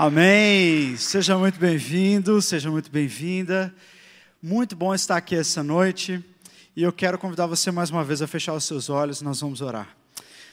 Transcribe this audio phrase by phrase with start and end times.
[0.00, 0.96] Amém.
[0.96, 3.74] Seja muito bem-vindo, seja muito bem-vinda.
[4.40, 6.24] Muito bom estar aqui essa noite.
[6.76, 9.60] E eu quero convidar você mais uma vez a fechar os seus olhos, nós vamos
[9.60, 9.88] orar.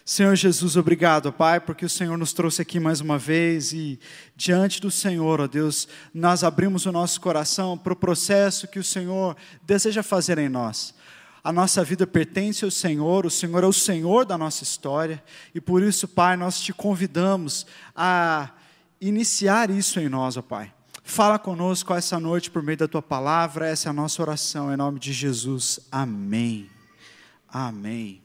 [0.04, 4.00] Senhor Jesus, obrigado, Pai, porque o Senhor nos trouxe aqui mais uma vez e
[4.36, 8.84] diante do Senhor, ó Deus, nós abrimos o nosso coração para o processo que o
[8.84, 10.92] Senhor deseja fazer em nós.
[11.44, 15.24] A nossa vida pertence ao Senhor, o Senhor é o Senhor da nossa história
[15.54, 18.50] e por isso, Pai, nós te convidamos a
[19.08, 20.74] iniciar isso em nós, ó Pai.
[21.04, 24.78] Fala conosco essa noite por meio da tua palavra, essa é a nossa oração, em
[24.78, 25.80] nome de Jesus.
[25.92, 26.68] Amém.
[27.48, 28.24] Amém.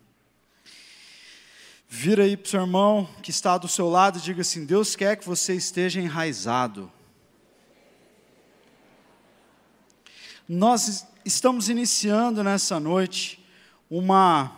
[1.87, 4.96] Vira aí para o seu irmão que está do seu lado e diga assim: Deus
[4.96, 6.90] quer que você esteja enraizado.
[10.48, 13.45] Nós estamos iniciando nessa noite
[13.90, 14.51] uma,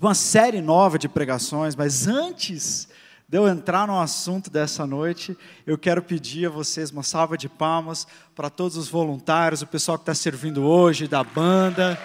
[0.00, 2.89] uma série nova de pregações, mas antes
[3.30, 7.48] de eu entrar no assunto dessa noite, eu quero pedir a vocês uma salva de
[7.48, 11.96] palmas para todos os voluntários, o pessoal que está servindo hoje, da banda,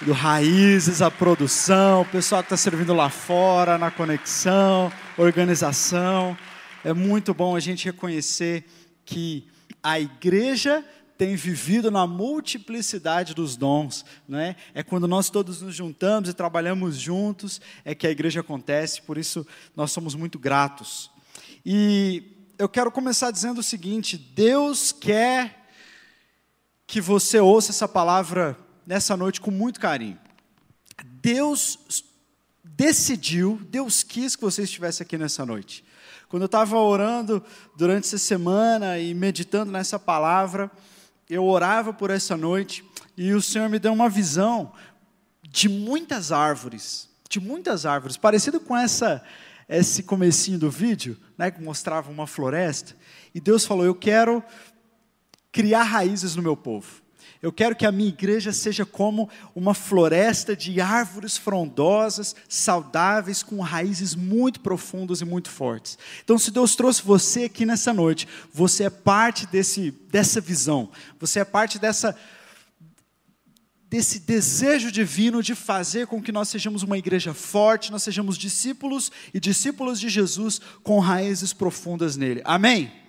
[0.00, 6.38] do Raízes, a produção, o pessoal que está servindo lá fora, na conexão, organização.
[6.84, 8.64] É muito bom a gente reconhecer
[9.04, 9.48] que
[9.82, 10.84] a igreja
[11.16, 14.56] tem vivido na multiplicidade dos dons, não é?
[14.74, 19.16] É quando nós todos nos juntamos e trabalhamos juntos é que a igreja acontece, por
[19.16, 21.10] isso nós somos muito gratos.
[21.64, 25.68] E eu quero começar dizendo o seguinte: Deus quer
[26.86, 30.18] que você ouça essa palavra nessa noite com muito carinho.
[31.04, 32.04] Deus
[32.62, 35.84] decidiu, Deus quis que você estivesse aqui nessa noite.
[36.28, 37.42] Quando eu estava orando
[37.76, 40.70] durante essa semana e meditando nessa palavra,
[41.28, 42.84] eu orava por essa noite
[43.16, 44.72] e o Senhor me deu uma visão
[45.42, 49.22] de muitas árvores, de muitas árvores, parecido com essa
[49.66, 52.94] esse comecinho do vídeo, né, que mostrava uma floresta,
[53.34, 54.44] e Deus falou: "Eu quero
[55.50, 57.03] criar raízes no meu povo.
[57.44, 63.60] Eu quero que a minha igreja seja como uma floresta de árvores frondosas, saudáveis, com
[63.60, 65.98] raízes muito profundas e muito fortes.
[66.24, 70.88] Então, se Deus trouxe você aqui nessa noite, você é parte desse, dessa visão,
[71.20, 72.16] você é parte dessa
[73.90, 79.12] desse desejo divino de fazer com que nós sejamos uma igreja forte, nós sejamos discípulos
[79.34, 82.40] e discípulos de Jesus com raízes profundas nele.
[82.44, 83.03] Amém?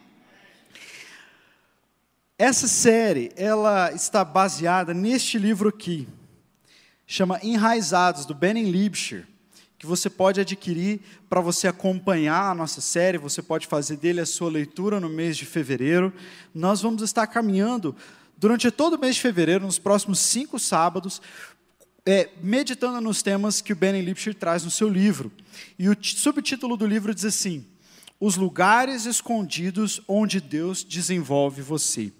[2.38, 6.06] Essa série, ela está baseada neste livro aqui,
[7.08, 9.26] chama Enraizados, do Benin Liebscher,
[9.78, 14.26] que você pode adquirir para você acompanhar a nossa série, você pode fazer dele a
[14.26, 16.12] sua leitura no mês de fevereiro.
[16.54, 17.96] Nós vamos estar caminhando
[18.38, 21.22] durante todo o mês de fevereiro, nos próximos cinco sábados,
[22.06, 25.32] é, meditando nos temas que o Benin Liebscher traz no seu livro.
[25.80, 27.66] E o subtítulo do livro diz assim:
[28.20, 32.12] Os lugares escondidos onde Deus desenvolve você.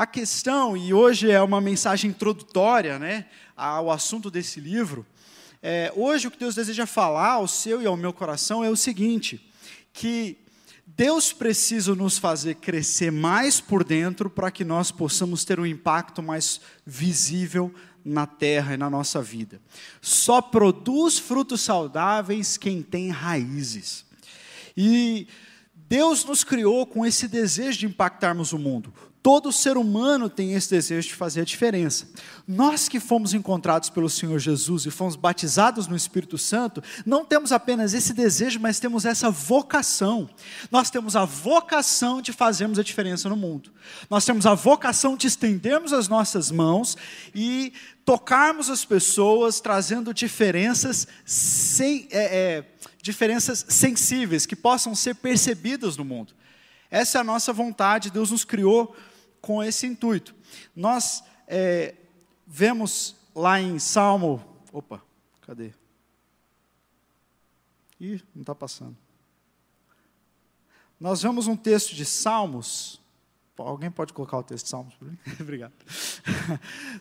[0.00, 5.04] A questão, e hoje é uma mensagem introdutória né, ao assunto desse livro,
[5.62, 8.76] é, hoje o que Deus deseja falar ao seu e ao meu coração é o
[8.76, 9.52] seguinte:
[9.92, 10.38] que
[10.86, 16.22] Deus precisa nos fazer crescer mais por dentro para que nós possamos ter um impacto
[16.22, 17.70] mais visível
[18.02, 19.60] na terra e na nossa vida.
[20.00, 24.06] Só produz frutos saudáveis quem tem raízes.
[24.74, 25.28] E
[25.74, 28.90] Deus nos criou com esse desejo de impactarmos o mundo.
[29.22, 32.08] Todo ser humano tem esse desejo de fazer a diferença.
[32.48, 37.52] Nós que fomos encontrados pelo Senhor Jesus e fomos batizados no Espírito Santo, não temos
[37.52, 40.30] apenas esse desejo, mas temos essa vocação.
[40.70, 43.70] Nós temos a vocação de fazermos a diferença no mundo.
[44.08, 46.96] Nós temos a vocação de estendermos as nossas mãos
[47.34, 47.74] e
[48.06, 52.24] tocarmos as pessoas, trazendo diferenças, sem, é,
[52.56, 52.64] é,
[53.02, 56.32] diferenças sensíveis que possam ser percebidas no mundo.
[56.90, 58.96] Essa é a nossa vontade, Deus nos criou
[59.40, 60.34] com esse intuito.
[60.74, 61.94] Nós é,
[62.46, 64.44] vemos lá em Salmo.
[64.72, 65.02] Opa,
[65.40, 65.72] cadê?
[68.00, 68.96] Ih, não está passando.
[70.98, 73.00] Nós vemos um texto de Salmos.
[73.56, 74.94] Alguém pode colocar o texto de Salmos?
[75.40, 75.72] Obrigado.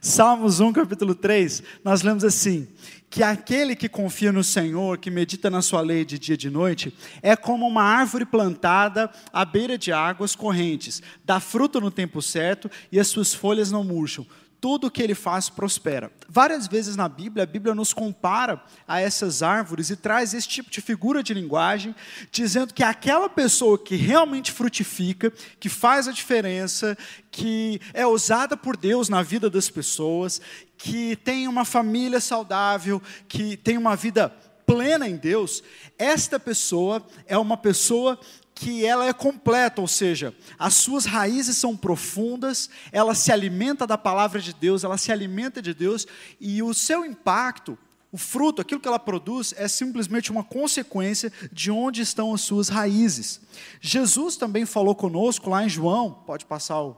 [0.02, 2.68] Salmos 1, capítulo 3, nós lemos assim:
[3.10, 6.50] que aquele que confia no Senhor, que medita na sua lei de dia e de
[6.50, 12.22] noite, é como uma árvore plantada à beira de águas correntes, dá fruto no tempo
[12.22, 14.26] certo e as suas folhas não murcham.
[14.62, 16.12] Tudo o que ele faz prospera.
[16.28, 20.70] Várias vezes na Bíblia, a Bíblia nos compara a essas árvores e traz esse tipo
[20.70, 21.96] de figura de linguagem,
[22.32, 26.98] dizendo que aquela pessoa que realmente frutifica, que faz a diferença,
[27.32, 30.42] que é usada por Deus na vida das pessoas,
[30.78, 34.30] que tem uma família saudável, que tem uma vida
[34.66, 35.64] plena em Deus,
[35.98, 38.20] esta pessoa é uma pessoa
[38.60, 43.98] que ela é completa, ou seja, as suas raízes são profundas, ela se alimenta da
[43.98, 46.06] palavra de Deus, ela se alimenta de Deus,
[46.42, 47.78] e o seu impacto,
[48.12, 52.68] o fruto, aquilo que ela produz, é simplesmente uma consequência de onde estão as suas
[52.68, 53.40] raízes.
[53.80, 56.98] Jesus também falou conosco lá em João, pode passar o,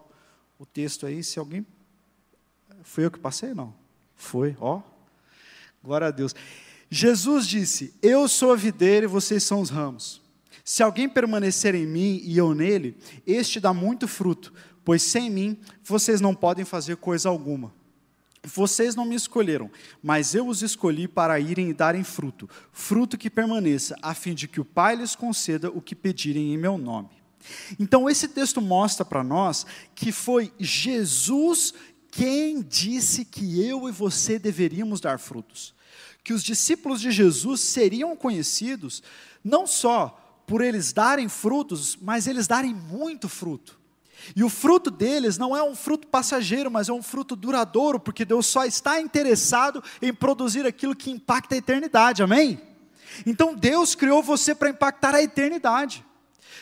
[0.57, 1.63] o texto aí, se alguém.
[2.81, 3.53] Foi eu que passei?
[3.53, 3.71] Não.
[4.15, 4.81] Foi, ó.
[5.83, 6.33] Glória a Deus.
[6.89, 10.20] Jesus disse: Eu sou a videira e vocês são os ramos.
[10.63, 14.53] Se alguém permanecer em mim e eu nele, este dá muito fruto,
[14.83, 17.73] pois sem mim vocês não podem fazer coisa alguma.
[18.43, 19.69] Vocês não me escolheram,
[20.01, 24.47] mas eu os escolhi para irem e darem fruto, fruto que permaneça, a fim de
[24.47, 27.09] que o Pai lhes conceda o que pedirem em meu nome.
[27.79, 31.73] Então, esse texto mostra para nós que foi Jesus
[32.11, 35.73] quem disse que eu e você deveríamos dar frutos.
[36.23, 39.01] Que os discípulos de Jesus seriam conhecidos
[39.43, 40.20] não só
[40.51, 43.79] por eles darem frutos, mas eles darem muito fruto.
[44.35, 48.25] E o fruto deles não é um fruto passageiro, mas é um fruto duradouro, porque
[48.25, 52.59] Deus só está interessado em produzir aquilo que impacta a eternidade, amém?
[53.25, 56.05] Então Deus criou você para impactar a eternidade.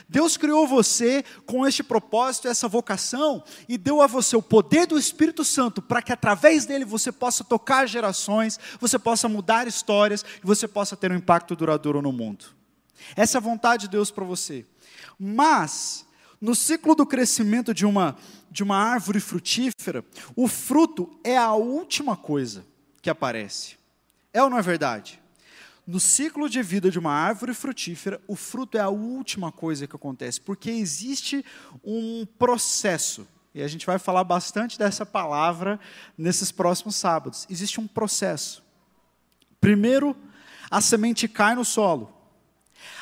[0.08, 5.00] Deus criou você com este propósito, essa vocação, e deu a você o poder do
[5.00, 10.46] Espírito Santo para que através dele você possa tocar gerações, você possa mudar histórias e
[10.46, 12.59] você possa ter um impacto duradouro no mundo.
[13.16, 14.66] Essa é a vontade de Deus para você.
[15.18, 16.06] Mas,
[16.40, 18.18] no ciclo do crescimento de uma,
[18.50, 20.04] de uma árvore frutífera,
[20.36, 22.66] o fruto é a última coisa
[23.02, 23.78] que aparece.
[24.34, 25.20] É ou não é verdade?
[25.86, 29.96] No ciclo de vida de uma árvore frutífera, o fruto é a última coisa que
[29.96, 31.44] acontece, porque existe
[31.84, 35.80] um processo, e a gente vai falar bastante dessa palavra
[36.16, 37.48] nesses próximos sábados.
[37.50, 38.64] Existe um processo.
[39.60, 40.16] Primeiro,
[40.70, 42.14] a semente cai no solo.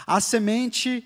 [0.06, 1.06] A semente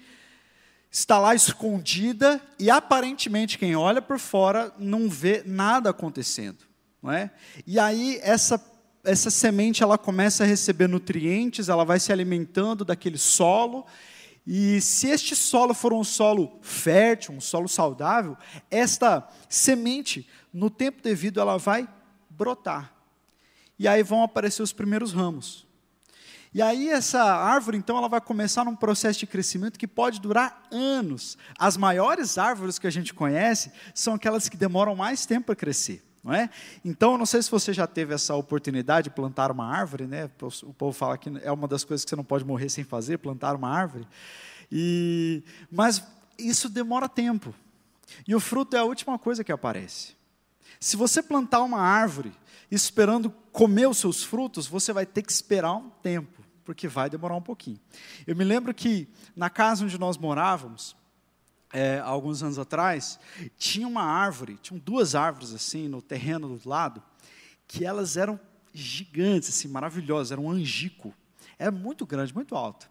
[0.91, 6.65] está lá escondida e aparentemente quem olha por fora não vê nada acontecendo,
[7.01, 7.31] não é?
[7.65, 8.57] E aí essa
[9.03, 13.85] essa semente ela começa a receber nutrientes, ela vai se alimentando daquele solo.
[14.45, 18.37] E se este solo for um solo fértil, um solo saudável,
[18.69, 21.87] esta semente, no tempo devido, ela vai
[22.29, 22.93] brotar.
[23.77, 25.67] E aí vão aparecer os primeiros ramos.
[26.53, 30.67] E aí essa árvore, então, ela vai começar num processo de crescimento que pode durar
[30.69, 31.37] anos.
[31.57, 36.03] As maiores árvores que a gente conhece são aquelas que demoram mais tempo a crescer
[36.23, 36.49] não é?
[36.85, 40.29] Então, eu não sei se você já teve essa oportunidade de plantar uma árvore, né?
[40.63, 43.17] O povo fala que é uma das coisas que você não pode morrer sem fazer,
[43.17, 44.07] plantar uma árvore.
[44.71, 46.03] E, mas
[46.37, 47.53] isso demora tempo.
[48.27, 50.15] E o fruto é a última coisa que aparece.
[50.79, 52.31] Se você plantar uma árvore
[52.71, 57.35] esperando comer os seus frutos, você vai ter que esperar um tempo, porque vai demorar
[57.35, 57.79] um pouquinho.
[58.25, 60.95] Eu me lembro que na casa onde nós morávamos,
[61.73, 63.19] é, alguns anos atrás,
[63.57, 67.03] tinha uma árvore, tinham duas árvores assim no terreno do lado,
[67.67, 68.39] que elas eram
[68.73, 71.13] gigantes, assim, maravilhosas, era um angico.
[71.61, 72.87] Era muito grande, muito alta.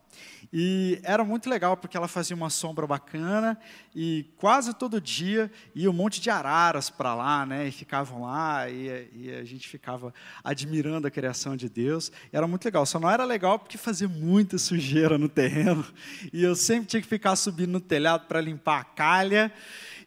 [0.53, 3.59] E era muito legal porque ela fazia uma sombra bacana
[3.93, 7.67] e quase todo dia ia um monte de araras para lá, né?
[7.67, 10.15] E ficavam lá e, e, a gente ficava
[10.45, 12.13] admirando a criação de Deus.
[12.33, 12.87] Era muito legal.
[12.87, 15.85] Só não era legal porque fazia muita sujeira no terreno
[16.33, 19.53] e eu sempre tinha que ficar subindo no telhado para limpar a calha.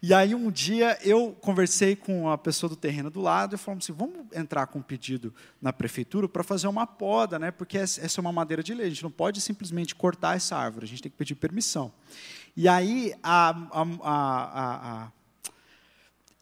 [0.06, 3.86] E aí um dia eu conversei com a pessoa do terreno do lado e falamos
[3.86, 7.50] assim, vamos entrar com um pedido na prefeitura para fazer uma poda, né?
[7.50, 10.84] Porque essa é uma madeira de lei, a gente não pode simplesmente cortar essa árvore,
[10.84, 11.90] a gente tem que pedir permissão.
[12.54, 15.12] E aí a, a, a, a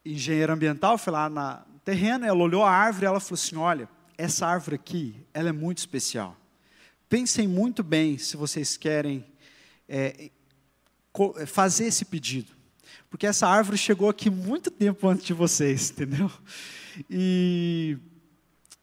[0.04, 3.54] engenheira ambiental foi lá na, no terreno, ela olhou a árvore e ela falou assim,
[3.54, 3.88] olha,
[4.18, 6.36] essa árvore aqui, ela é muito especial.
[7.08, 9.24] Pensem muito bem se vocês querem
[9.88, 10.32] é,
[11.46, 12.60] fazer esse pedido
[13.12, 16.32] porque essa árvore chegou aqui muito tempo antes de vocês, entendeu?
[17.10, 17.98] E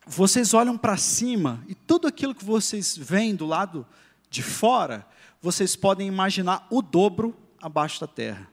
[0.06, 3.88] vocês olham para cima e tudo aquilo que vocês veem do lado
[4.30, 5.04] de fora,
[5.42, 8.48] vocês podem imaginar o dobro abaixo da terra.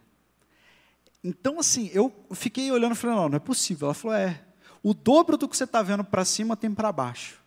[1.22, 3.88] Então, assim, eu fiquei olhando e falei, não, não é possível.
[3.88, 4.42] Ela falou, é,
[4.82, 7.38] o dobro do que você está vendo para cima tem para baixo.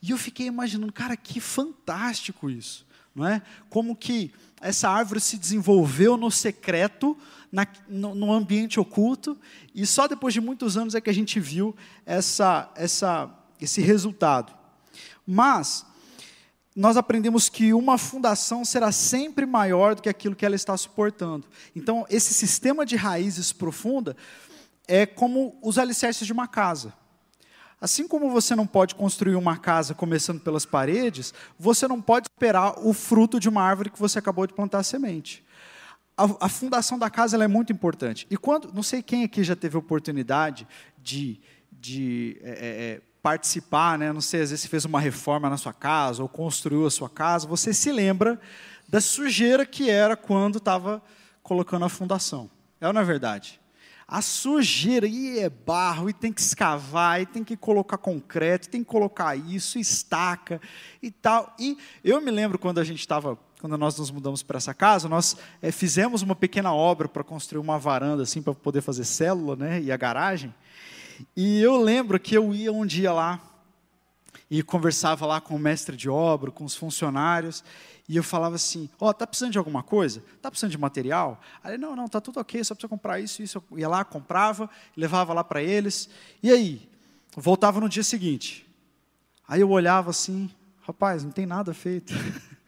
[0.00, 3.42] E eu fiquei imaginando, cara, que fantástico isso, não é?
[3.68, 7.16] Como que essa árvore se desenvolveu no secreto,
[7.50, 9.38] na, no, no, ambiente oculto,
[9.74, 11.74] e só depois de muitos anos é que a gente viu
[12.04, 14.52] essa, essa, esse resultado.
[15.26, 15.86] Mas,
[16.74, 21.46] nós aprendemos que uma fundação será sempre maior do que aquilo que ela está suportando.
[21.74, 24.16] Então, esse sistema de raízes profunda
[24.86, 26.94] é como os alicerces de uma casa.
[27.80, 32.74] Assim como você não pode construir uma casa começando pelas paredes, você não pode esperar
[32.84, 35.44] o fruto de uma árvore que você acabou de plantar a semente.
[36.16, 38.26] a, a fundação da casa é muito importante.
[38.28, 40.66] E quando, não sei quem aqui já teve oportunidade
[41.00, 44.12] de, de é, é, é, participar, né?
[44.12, 47.08] não sei, às vezes você fez uma reforma na sua casa ou construiu a sua
[47.08, 48.40] casa, você se lembra
[48.88, 51.00] da sujeira que era quando estava
[51.42, 52.50] colocando a fundação.
[52.80, 53.60] É ou não é verdade?
[54.10, 58.82] A sujeira, e é barro, e tem que escavar, e tem que colocar concreto, tem
[58.82, 60.58] que colocar isso, estaca
[61.02, 61.54] e tal.
[61.58, 65.10] E eu me lembro quando a gente estava, quando nós nos mudamos para essa casa,
[65.10, 69.54] nós é, fizemos uma pequena obra para construir uma varanda assim para poder fazer célula,
[69.56, 70.54] né, e a garagem.
[71.36, 73.38] E eu lembro que eu ia um dia lá
[74.50, 77.62] e conversava lá com o mestre de obra, com os funcionários,
[78.08, 80.24] e eu falava assim: Ó, oh, tá precisando de alguma coisa?
[80.40, 81.40] Tá precisando de material?
[81.62, 83.62] Aí, não, não, tá tudo ok, só precisa comprar isso, isso.
[83.70, 86.08] Eu ia lá, comprava, levava lá para eles.
[86.42, 86.88] E aí,
[87.36, 88.66] voltava no dia seguinte.
[89.46, 90.50] Aí eu olhava assim:
[90.80, 92.14] rapaz, não tem nada feito.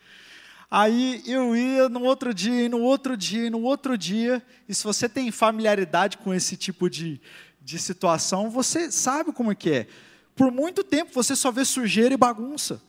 [0.71, 4.41] Aí eu ia no outro dia, no outro dia, no outro dia.
[4.69, 7.21] E se você tem familiaridade com esse tipo de,
[7.61, 9.89] de situação, você sabe como é que é.
[10.37, 12.81] Por muito tempo você só vê sujeira e bagunça.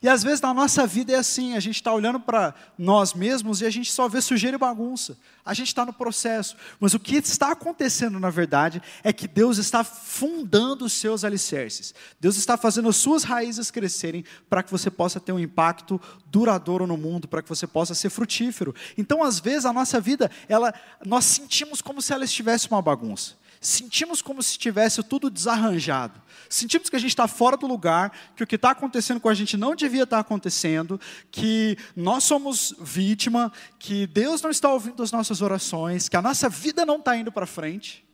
[0.00, 3.60] E às vezes na nossa vida é assim, a gente está olhando para nós mesmos
[3.60, 5.18] e a gente só vê sujeira e bagunça.
[5.44, 6.56] A gente está no processo.
[6.78, 11.94] Mas o que está acontecendo, na verdade, é que Deus está fundando os seus alicerces.
[12.20, 16.86] Deus está fazendo as suas raízes crescerem para que você possa ter um impacto duradouro
[16.86, 18.74] no mundo, para que você possa ser frutífero.
[18.96, 20.72] Então, às vezes, a nossa vida, ela,
[21.04, 26.20] nós sentimos como se ela estivesse uma bagunça sentimos como se tivesse tudo desarranjado.
[26.48, 29.34] Sentimos que a gente está fora do lugar, que o que está acontecendo com a
[29.34, 31.00] gente não devia estar tá acontecendo,
[31.30, 36.48] que nós somos vítima, que Deus não está ouvindo as nossas orações, que a nossa
[36.48, 38.04] vida não está indo para frente.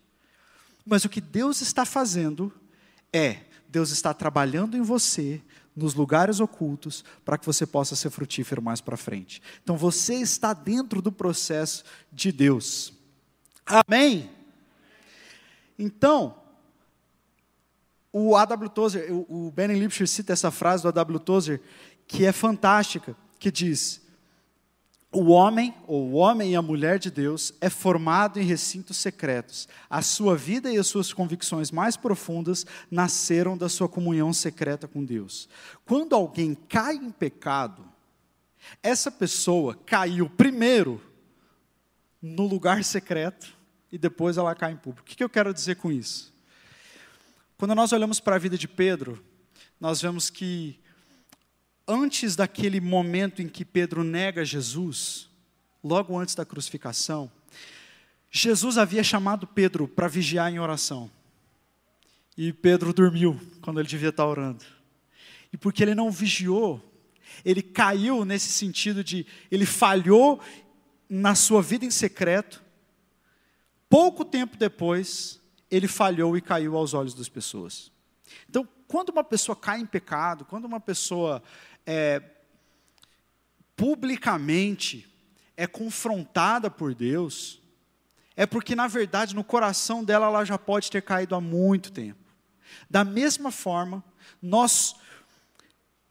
[0.87, 2.53] Mas o que Deus está fazendo
[3.13, 3.39] é,
[3.69, 5.43] Deus está trabalhando em você,
[5.75, 9.41] nos lugares ocultos, para que você possa ser frutífero mais para frente.
[9.63, 12.93] Então você está dentro do processo de Deus.
[13.65, 14.38] Amém?
[15.79, 16.35] Então,
[18.13, 18.69] o A.W.
[18.71, 21.21] Tozer, o Ben Lipscher cita essa frase do A.W.
[21.21, 21.61] Tozer,
[22.07, 24.01] que é fantástica, que diz:
[25.13, 29.69] o homem, ou o homem e a mulher de Deus, é formado em recintos secretos.
[29.89, 35.05] A sua vida e as suas convicções mais profundas nasceram da sua comunhão secreta com
[35.05, 35.49] Deus.
[35.85, 37.85] Quando alguém cai em pecado,
[38.83, 41.01] essa pessoa caiu primeiro
[42.21, 43.58] no lugar secreto
[43.91, 45.09] e depois ela cai em público.
[45.09, 46.33] O que eu quero dizer com isso?
[47.57, 49.23] Quando nós olhamos para a vida de Pedro,
[49.81, 50.79] nós vemos que
[51.87, 55.29] antes daquele momento em que Pedro nega Jesus,
[55.83, 57.31] logo antes da crucificação,
[58.31, 61.11] Jesus havia chamado Pedro para vigiar em oração.
[62.37, 64.65] E Pedro dormiu quando ele devia estar orando.
[65.53, 66.81] E porque ele não vigiou,
[67.45, 70.41] ele caiu nesse sentido de ele falhou
[71.09, 72.63] na sua vida em secreto,
[73.89, 75.41] Pouco tempo depois,
[75.71, 77.91] ele falhou e caiu aos olhos das pessoas.
[78.49, 81.43] Então, quando uma pessoa cai em pecado, quando uma pessoa
[81.87, 82.23] é,
[83.75, 85.09] publicamente
[85.57, 87.61] é confrontada por Deus,
[88.37, 92.21] é porque, na verdade, no coração dela ela já pode ter caído há muito tempo.
[92.91, 94.05] Da mesma forma,
[94.41, 94.97] nós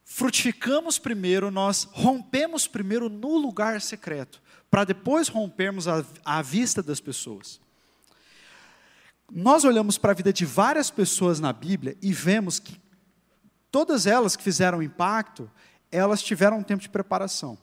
[0.03, 5.85] frutificamos primeiro, nós rompemos primeiro no lugar secreto, para depois rompermos
[6.25, 7.61] à vista das pessoas
[9.31, 12.79] nós olhamos para a vida de várias pessoas na Bíblia e vemos que
[13.71, 15.49] todas elas que fizeram impacto,
[15.91, 17.57] elas tiveram um tempo de preparação.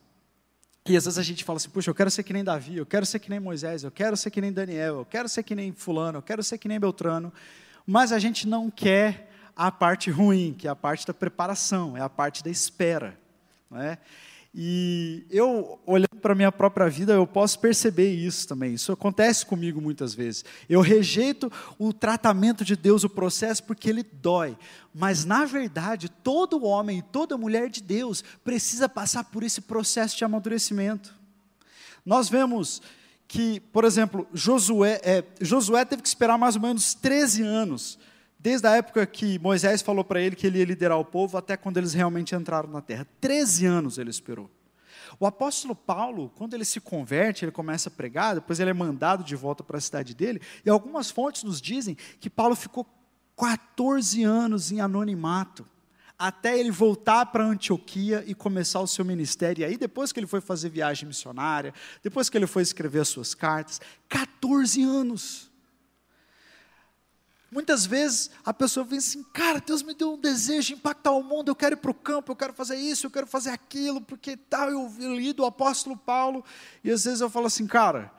[0.86, 2.84] E às vezes a gente fala assim, puxa, eu quero ser que nem Davi, eu
[2.84, 5.54] quero ser que nem Moisés, eu quero ser que nem Daniel, eu quero ser que
[5.54, 7.32] nem fulano, eu quero ser que nem Beltrano,
[7.86, 12.02] mas a gente não quer a parte ruim, que é a parte da preparação, é
[12.02, 13.18] a parte da espera.
[13.70, 13.98] Não é?
[14.56, 18.74] E eu, olhando para a minha própria vida, eu posso perceber isso também.
[18.74, 20.44] Isso acontece comigo muitas vezes.
[20.68, 24.56] Eu rejeito o tratamento de Deus, o processo, porque ele dói.
[24.94, 30.24] Mas, na verdade, todo homem toda mulher de Deus precisa passar por esse processo de
[30.24, 31.12] amadurecimento.
[32.06, 32.80] Nós vemos
[33.26, 37.98] que, por exemplo, Josué, é, Josué teve que esperar mais ou menos 13 anos
[38.44, 41.56] Desde a época que Moisés falou para ele que ele ia liderar o povo até
[41.56, 43.06] quando eles realmente entraram na terra.
[43.18, 44.50] Treze anos ele esperou.
[45.18, 49.24] O apóstolo Paulo, quando ele se converte, ele começa a pregar, depois ele é mandado
[49.24, 52.86] de volta para a cidade dele, e algumas fontes nos dizem que Paulo ficou
[53.34, 55.66] 14 anos em anonimato,
[56.18, 59.62] até ele voltar para Antioquia e começar o seu ministério.
[59.62, 61.72] E aí, depois que ele foi fazer viagem missionária,
[62.02, 65.53] depois que ele foi escrever as suas cartas, 14 anos.
[67.54, 71.22] Muitas vezes a pessoa vem assim, cara, Deus me deu um desejo de impactar o
[71.22, 74.00] mundo, eu quero ir para o campo, eu quero fazer isso, eu quero fazer aquilo,
[74.00, 76.44] porque tal, eu li do apóstolo Paulo,
[76.82, 78.10] e às vezes eu falo assim, cara,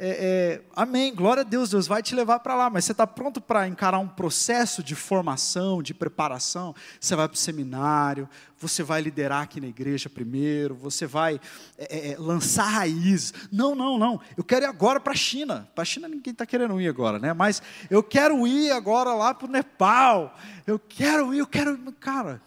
[0.00, 3.04] é, é, amém, glória a Deus, Deus vai te levar para lá, mas você está
[3.04, 6.72] pronto para encarar um processo de formação, de preparação?
[7.00, 11.40] Você vai para o seminário, você vai liderar aqui na igreja primeiro, você vai
[11.76, 13.34] é, é, é lançar raízes.
[13.50, 15.68] Não, não, não, eu quero ir agora para a China.
[15.74, 17.32] Para a China ninguém está querendo ir agora, né?
[17.32, 20.32] Mas eu quero ir agora lá para o Nepal.
[20.64, 21.76] Eu quero ir, eu quero.
[21.98, 22.40] Cara,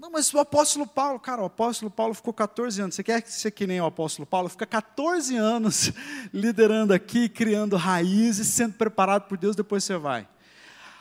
[0.00, 2.94] não, mas o apóstolo Paulo, cara, o apóstolo Paulo ficou 14 anos.
[2.94, 4.48] Você quer ser que nem o apóstolo Paulo?
[4.48, 5.92] Fica 14 anos
[6.32, 10.26] liderando aqui, criando raízes, sendo preparado por Deus, depois você vai.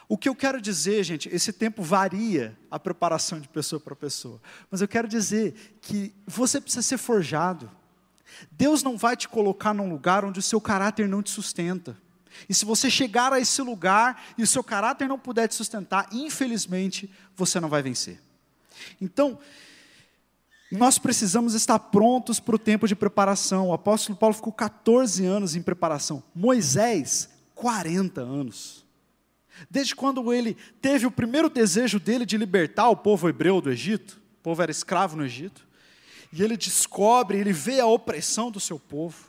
[0.10, 4.41] O que eu quero dizer, gente, esse tempo varia a preparação de pessoa para pessoa.
[4.70, 7.72] Mas eu quero dizer que você precisa ser forjado.
[8.51, 11.98] Deus não vai te colocar num lugar onde o seu caráter não te sustenta.
[12.50, 16.10] E se você chegar a esse lugar e o seu caráter não puder te sustentar,
[16.12, 18.29] infelizmente, você não vai vencer.
[19.00, 19.40] Então,
[20.72, 23.70] nós precisamos estar prontos para o tempo de preparação.
[23.70, 26.24] O apóstolo Paulo ficou 14 anos em preparação.
[26.36, 28.86] Moisés, 40 anos.
[29.70, 34.22] Desde quando ele teve o primeiro desejo dele de libertar o povo hebreu do Egito,
[34.40, 35.68] o povo era escravo no Egito,
[36.32, 39.28] e ele descobre, ele vê a opressão do seu povo,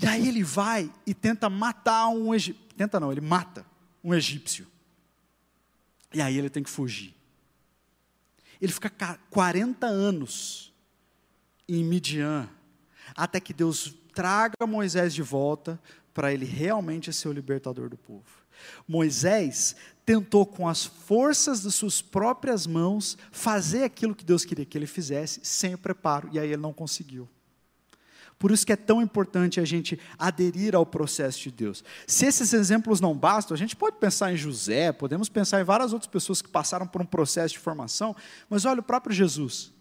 [0.00, 3.64] e aí ele vai e tenta matar um egípcio, tenta não, ele mata
[4.02, 4.66] um egípcio,
[6.12, 7.14] e aí ele tem que fugir.
[8.60, 10.72] Ele fica 40 anos
[11.68, 12.48] em Midian,
[13.16, 15.80] até que Deus traga Moisés de volta
[16.12, 18.44] para ele realmente ser o libertador do povo.
[18.86, 19.74] Moisés
[20.06, 24.86] tentou com as forças de suas próprias mãos fazer aquilo que Deus queria que ele
[24.86, 27.28] fizesse, sem o preparo, e aí ele não conseguiu.
[28.44, 31.82] Por isso que é tão importante a gente aderir ao processo de Deus.
[32.06, 35.94] Se esses exemplos não bastam, a gente pode pensar em José, podemos pensar em várias
[35.94, 38.14] outras pessoas que passaram por um processo de formação,
[38.50, 39.72] mas olha o próprio Jesus.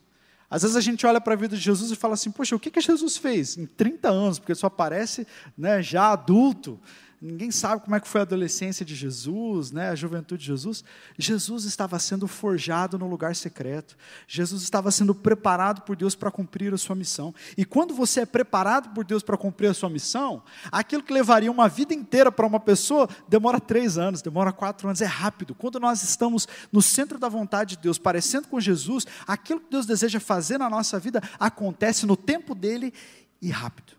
[0.49, 2.59] Às vezes a gente olha para a vida de Jesus e fala assim: Poxa, o
[2.59, 4.39] que, que Jesus fez em 30 anos?
[4.39, 5.27] Porque só aparece
[5.57, 6.79] né, já adulto.
[7.25, 10.83] Ninguém sabe como é que foi a adolescência de Jesus, né, a juventude de Jesus.
[11.17, 13.95] Jesus estava sendo forjado no lugar secreto.
[14.27, 17.33] Jesus estava sendo preparado por Deus para cumprir a sua missão.
[17.57, 21.49] E quando você é preparado por Deus para cumprir a sua missão, aquilo que levaria
[21.49, 25.55] uma vida inteira para uma pessoa demora três anos, demora quatro anos, é rápido.
[25.55, 29.85] Quando nós estamos no centro da vontade de Deus, parecendo com Jesus, aquilo que Deus
[29.85, 32.93] deseja fazer na nossa vida acontece no tempo dele
[33.41, 33.93] e rápido.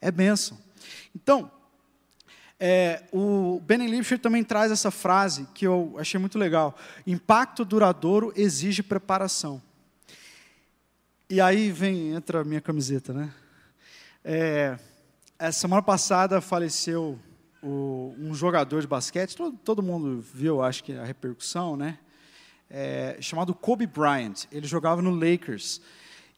[0.00, 0.58] É bênção.
[1.14, 1.50] Então,
[2.58, 6.76] é, o Benny Lipscher também traz essa frase que eu achei muito legal.
[7.06, 9.60] Impacto duradouro exige preparação.
[11.28, 13.32] E aí vem, entra a minha camiseta, né?
[14.22, 14.78] É,
[15.38, 17.18] essa semana passada faleceu
[17.62, 21.98] o, um jogador de basquete, todo, todo, mundo viu, acho que a repercussão, né?
[22.70, 24.44] É, chamado Kobe Bryant.
[24.52, 25.80] Ele jogava no Lakers.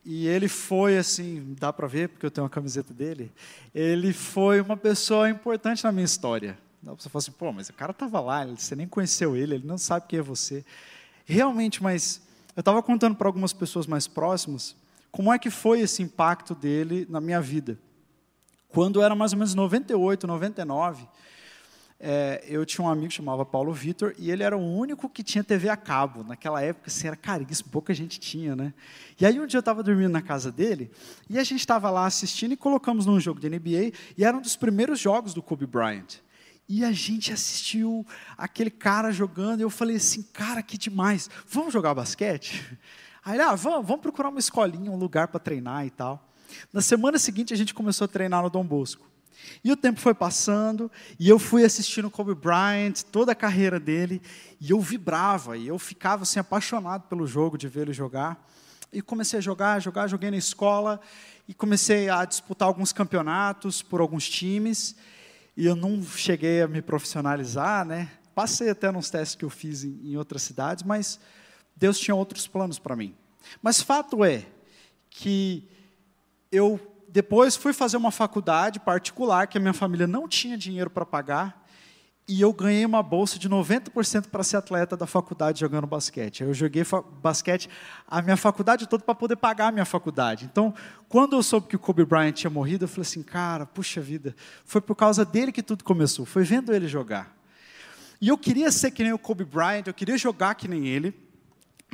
[0.09, 3.33] E ele foi assim, dá para ver porque eu tenho uma camiseta dele.
[3.75, 6.57] Ele foi uma pessoa importante na minha história.
[6.81, 9.77] Você fala assim, pô, mas o cara estava lá, você nem conheceu ele, ele não
[9.77, 10.65] sabe quem é você.
[11.25, 12.23] Realmente, mas
[12.55, 14.77] eu estava contando para algumas pessoas mais próximas
[15.11, 17.77] como é que foi esse impacto dele na minha vida.
[18.69, 21.09] Quando era mais ou menos 98, 99,
[21.99, 25.23] é, eu tinha um amigo que chamava Paulo Vitor e ele era o único que
[25.23, 26.23] tinha TV a cabo.
[26.23, 28.75] Naquela época, assim, era caríssimo, pouca gente tinha, né?
[29.19, 30.91] E aí um dia eu estava dormindo na casa dele
[31.29, 34.43] e a gente estava lá assistindo e colocamos num jogo de NBA e era um
[34.43, 36.21] dos primeiros jogos do Kobe Bryant.
[36.69, 38.05] E a gente assistiu
[38.37, 42.77] aquele cara jogando e eu falei assim, cara, que demais, vamos jogar basquete?
[43.25, 46.29] Aí ele, ah, vamos, vamos procurar uma escolinha, um lugar para treinar e tal.
[46.73, 49.16] Na semana seguinte a gente começou a treinar no Dom Bosco.
[49.63, 54.23] E o tempo foi passando, e eu fui assistindo Kobe Bryant, toda a carreira dele,
[54.61, 58.49] e eu vibrava, e eu ficava assim, apaixonado pelo jogo, de ver ele jogar.
[58.93, 61.01] E comecei a jogar, jogar, joguei na escola,
[61.49, 64.97] e comecei a disputar alguns campeonatos por alguns times,
[65.57, 68.11] e eu não cheguei a me profissionalizar, né?
[68.35, 71.19] Passei até nos testes que eu fiz em, em outras cidades, mas
[71.75, 73.15] Deus tinha outros planos para mim.
[73.63, 74.45] Mas fato é
[75.09, 75.67] que
[76.53, 76.81] eu
[77.17, 81.65] depois fui fazer uma faculdade particular que a minha família não tinha dinheiro para pagar.
[82.29, 86.43] E eu ganhei uma bolsa de 90% para ser atleta da faculdade jogando basquete.
[86.43, 86.83] Eu joguei
[87.23, 87.71] basquete
[88.07, 90.45] a minha faculdade toda para poder pagar a minha faculdade.
[90.45, 90.75] Então,
[91.09, 94.37] quando eu soube que o Kobe Bryant tinha morrido, eu falei assim: cara, puxa vida,
[94.67, 96.27] foi por causa dele que tudo começou.
[96.27, 97.35] Foi vendo ele jogar.
[98.21, 101.15] E eu queria ser que nem o Kobe Bryant, eu queria jogar que nem ele,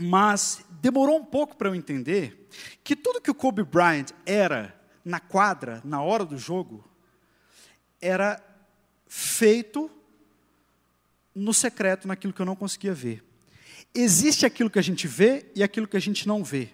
[0.00, 2.48] mas demorou um pouco para eu entender
[2.82, 6.84] que tudo que o Kobe Bryant era na quadra, na hora do jogo,
[8.00, 8.42] era
[9.06, 9.90] feito
[11.34, 13.24] no secreto, naquilo que eu não conseguia ver.
[13.94, 16.70] Existe aquilo que a gente vê e aquilo que a gente não vê.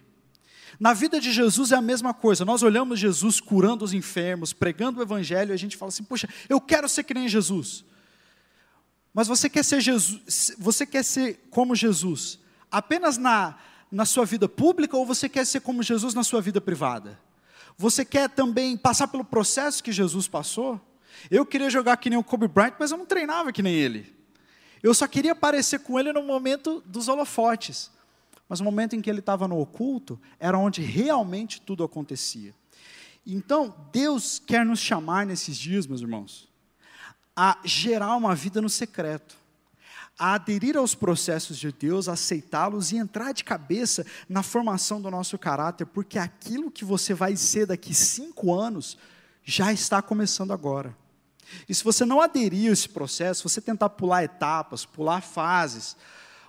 [0.79, 2.45] Na vida de Jesus é a mesma coisa.
[2.45, 6.29] Nós olhamos Jesus curando os enfermos, pregando o evangelho, e a gente fala assim: "Poxa,
[6.49, 7.85] eu quero ser que nem Jesus".
[9.13, 12.39] Mas você quer ser Jesus, você quer ser como Jesus
[12.71, 13.57] apenas na
[13.91, 17.19] na sua vida pública ou você quer ser como Jesus na sua vida privada?
[17.79, 20.81] Você quer também passar pelo processo que Jesus passou?
[21.31, 24.13] Eu queria jogar que nem o Kobe Bryant, mas eu não treinava que nem ele.
[24.83, 27.89] Eu só queria parecer com ele no momento dos holofotes.
[28.49, 32.53] Mas o momento em que ele estava no oculto era onde realmente tudo acontecia.
[33.25, 36.49] Então, Deus quer nos chamar nesses dias, meus irmãos,
[37.37, 39.38] a gerar uma vida no secreto,
[40.19, 45.39] a aderir aos processos de Deus, aceitá-los e entrar de cabeça na formação do nosso
[45.39, 48.99] caráter, porque aquilo que você vai ser daqui cinco anos
[49.45, 50.95] já está começando agora.
[51.69, 55.97] E se você não aderir a esse processo, você tentar pular etapas, pular fases,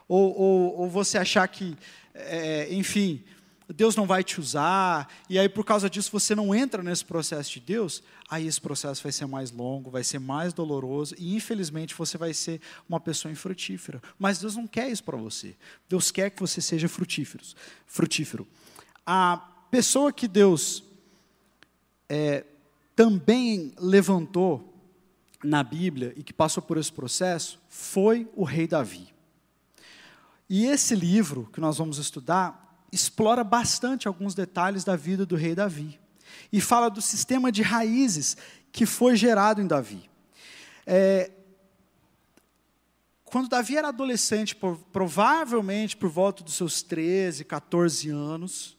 [0.08, 1.78] ou, ou, ou você achar que,
[2.14, 3.24] é, enfim,
[3.74, 7.52] Deus não vai te usar, e aí por causa disso você não entra nesse processo
[7.52, 11.94] de Deus, aí esse processo vai ser mais longo, vai ser mais doloroso, e infelizmente
[11.94, 14.02] você vai ser uma pessoa infrutífera.
[14.18, 15.56] Mas Deus não quer isso para você.
[15.88, 17.44] Deus quer que você seja frutífero.
[17.86, 18.48] frutífero.
[19.06, 19.38] A
[19.70, 20.84] pessoa que Deus
[22.10, 22.44] é,
[22.96, 24.74] também levantou
[25.44, 29.08] na Bíblia e que passou por esse processo foi o rei Davi.
[30.50, 35.56] E esse livro que nós vamos estudar explora bastante alguns detalhes da vida do rei
[35.56, 36.00] Davi
[36.52, 38.38] e fala do sistema de raízes
[38.72, 40.10] que foi gerado em Davi.
[40.86, 41.32] É,
[43.26, 44.56] quando Davi era adolescente,
[44.92, 48.78] provavelmente por volta dos seus 13, 14 anos,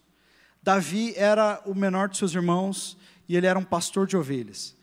[0.63, 2.97] Davi era o menor de seus irmãos
[3.29, 4.75] e ele era um pastor de ovelhas.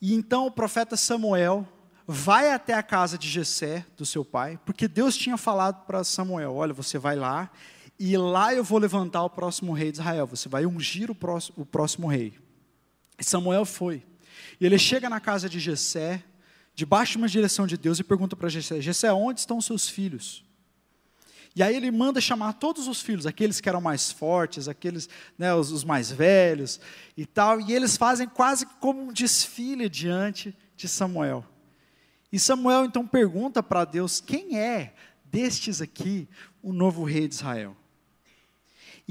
[0.00, 1.68] E então o profeta Samuel
[2.06, 6.54] vai até a casa de Jessé, do seu pai, porque Deus tinha falado para Samuel:
[6.54, 7.50] olha, você vai lá
[7.98, 10.26] e lá eu vou levantar o próximo rei de Israel.
[10.26, 12.34] Você vai ungir o próximo, o próximo rei.
[13.18, 14.02] E Samuel foi.
[14.60, 16.22] E ele chega na casa de Jessé,
[16.74, 20.44] debaixo de uma direção de Deus, e pergunta para Jessé: Jessé, onde estão seus filhos?
[21.54, 25.54] E aí ele manda chamar todos os filhos, aqueles que eram mais fortes, aqueles, né,
[25.54, 26.80] os, os mais velhos
[27.14, 31.44] e tal, e eles fazem quase como um desfile diante de Samuel.
[32.32, 34.94] E Samuel então pergunta para Deus: quem é
[35.26, 36.26] destes aqui
[36.62, 37.76] o novo rei de Israel?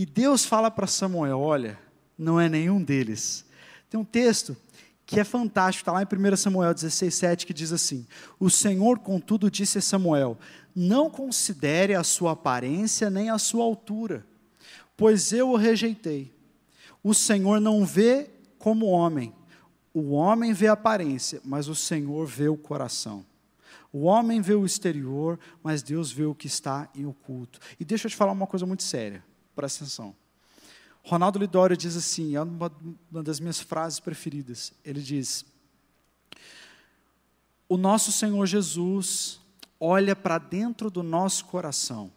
[0.02, 1.78] E Deus fala para Samuel: olha,
[2.18, 3.46] não é nenhum deles.
[3.88, 4.58] Tem um texto
[5.06, 8.08] que é fantástico, está lá em 1 Samuel 16, 7, que diz assim:
[8.40, 10.40] O Senhor, contudo, disse a Samuel:
[10.76, 14.26] Não considere a sua aparência nem a sua altura,
[14.98, 16.34] pois eu o rejeitei.
[17.04, 19.32] O Senhor não vê como homem,
[19.94, 23.24] o homem vê a aparência, mas o Senhor vê o coração.
[23.94, 27.60] O homem vê o exterior, mas Deus vê o que está em oculto.
[27.80, 29.24] E deixa eu te falar uma coisa muito séria,
[29.62, 30.16] presta atenção.
[31.04, 32.72] Ronaldo Lidório diz assim, é uma,
[33.12, 34.74] uma das minhas frases preferidas.
[34.84, 35.46] Ele diz:
[37.70, 39.40] O nosso Senhor Jesus
[39.80, 42.12] olha para dentro do nosso coração,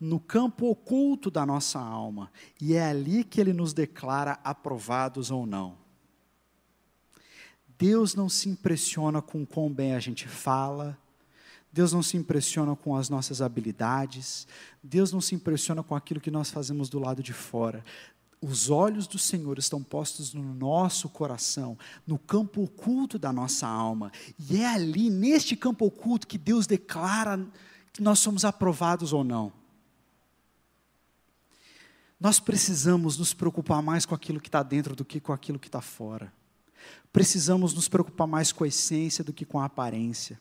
[0.00, 5.46] no campo oculto da nossa alma, e é ali que ele nos declara aprovados ou
[5.46, 5.78] não.
[7.78, 10.98] Deus não se impressiona com quão bem a gente fala,
[11.72, 14.46] Deus não se impressiona com as nossas habilidades,
[14.82, 17.84] Deus não se impressiona com aquilo que nós fazemos do lado de fora
[18.42, 24.10] os olhos do Senhor estão postos no nosso coração, no campo oculto da nossa alma.
[24.38, 27.46] E é ali, neste campo oculto, que Deus declara
[27.92, 29.52] que nós somos aprovados ou não.
[32.18, 35.68] Nós precisamos nos preocupar mais com aquilo que está dentro do que com aquilo que
[35.68, 36.32] está fora.
[37.12, 40.40] Precisamos nos preocupar mais com a essência do que com a aparência.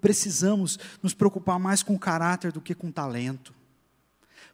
[0.00, 3.54] Precisamos nos preocupar mais com o caráter do que com o talento.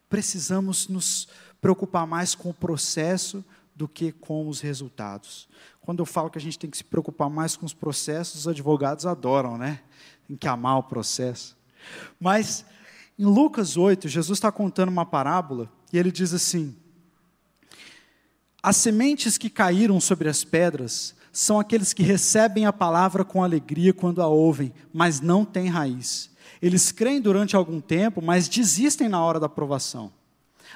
[0.08, 1.28] Precisamos nos
[1.60, 5.48] preocupar mais com o processo do que com os resultados.
[5.80, 8.48] Quando eu falo que a gente tem que se preocupar mais com os processos, os
[8.48, 9.80] advogados adoram, né?
[10.28, 11.56] Tem que amar o processo.
[12.20, 12.64] Mas
[13.18, 16.76] em Lucas 8, Jesus está contando uma parábola e ele diz assim:
[18.62, 23.92] As sementes que caíram sobre as pedras são aqueles que recebem a palavra com alegria
[23.92, 26.30] quando a ouvem, mas não têm raiz.
[26.60, 30.12] Eles creem durante algum tempo, mas desistem na hora da aprovação.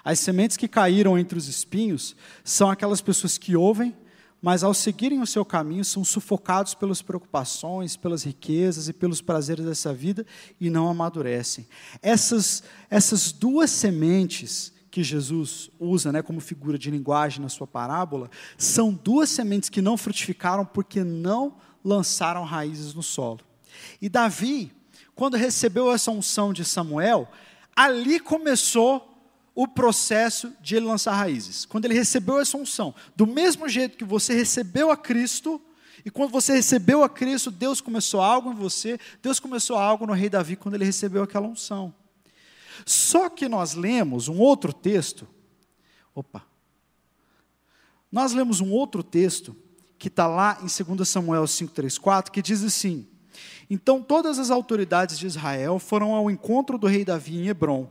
[0.05, 3.95] As sementes que caíram entre os espinhos são aquelas pessoas que ouvem,
[4.43, 9.65] mas ao seguirem o seu caminho são sufocados pelas preocupações, pelas riquezas e pelos prazeres
[9.65, 10.27] dessa vida
[10.61, 11.67] e não amadurecem.
[12.03, 18.31] Essas, essas duas sementes que Jesus usa né, como figura de linguagem na sua parábola
[18.57, 23.41] são duas sementes que não frutificaram porque não lançaram raízes no solo.
[24.01, 24.73] E Davi,
[25.15, 27.29] quando recebeu essa unção de Samuel,
[27.77, 29.23] ali começou
[29.55, 31.67] o processo de ele lançar raízes.
[31.67, 35.61] Quando ele recebeu essa unção, do mesmo jeito que você recebeu a Cristo,
[36.07, 40.15] e quando você recebeu a Cristo, Deus começou algo em você, Deus começou algo no
[40.15, 41.95] rei Davi quando ele recebeu aquela unção.
[42.85, 45.27] Só que nós lemos um outro texto,
[46.15, 46.45] opa,
[48.11, 49.57] nós lemos um outro texto,
[49.99, 53.07] que está lá em 2 Samuel 5,3,4, que diz assim:
[53.69, 57.89] Então todas as autoridades de Israel foram ao encontro do rei Davi em Hebron.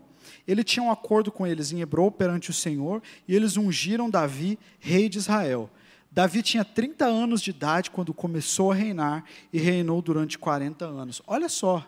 [0.48, 4.60] Ele tinha um acordo com eles em Hebron perante o Senhor, e eles ungiram Davi,
[4.80, 5.70] rei de Israel.
[6.12, 11.22] Davi tinha 30 anos de idade quando começou a reinar e reinou durante 40 anos.
[11.28, 11.86] Olha só,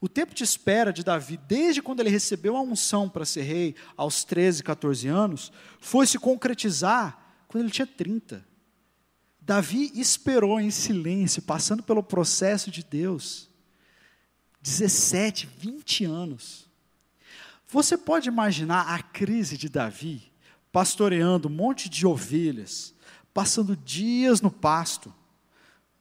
[0.00, 3.74] o tempo de espera de Davi, desde quando ele recebeu a unção para ser rei,
[3.96, 8.44] aos 13, 14 anos, foi se concretizar quando ele tinha 30.
[9.40, 13.48] Davi esperou em silêncio, passando pelo processo de Deus,
[14.60, 16.68] 17, 20 anos.
[17.68, 20.32] Você pode imaginar a crise de Davi,
[20.72, 22.92] pastoreando um monte de ovelhas,
[23.32, 25.14] passando dias no pasto,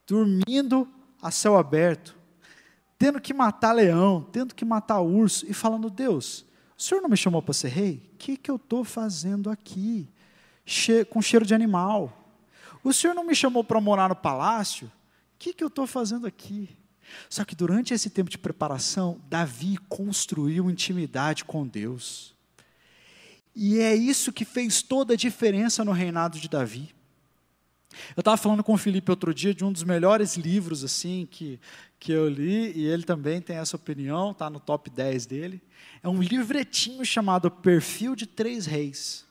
[0.08, 0.88] dormindo
[1.22, 2.15] a céu aberto,
[3.06, 6.44] tendo que matar leão, tendo que matar urso, e falando: Deus,
[6.76, 8.10] o senhor não me chamou para ser rei?
[8.14, 10.10] O que, que eu estou fazendo aqui?
[10.66, 12.24] Che com cheiro de animal
[12.84, 14.88] o senhor não me chamou para morar no palácio?
[14.88, 14.92] O
[15.38, 16.76] que, que eu estou fazendo aqui?
[17.30, 22.34] Só que durante esse tempo de preparação, Davi construiu intimidade com Deus.
[23.56, 26.95] E é isso que fez toda a diferença no reinado de Davi.
[28.16, 31.60] Eu estava falando com o Felipe outro dia de um dos melhores livros assim que,
[32.00, 35.62] que eu li, e ele também tem essa opinião, está no top 10 dele.
[36.02, 39.26] É um livretinho chamado Perfil de Três Reis.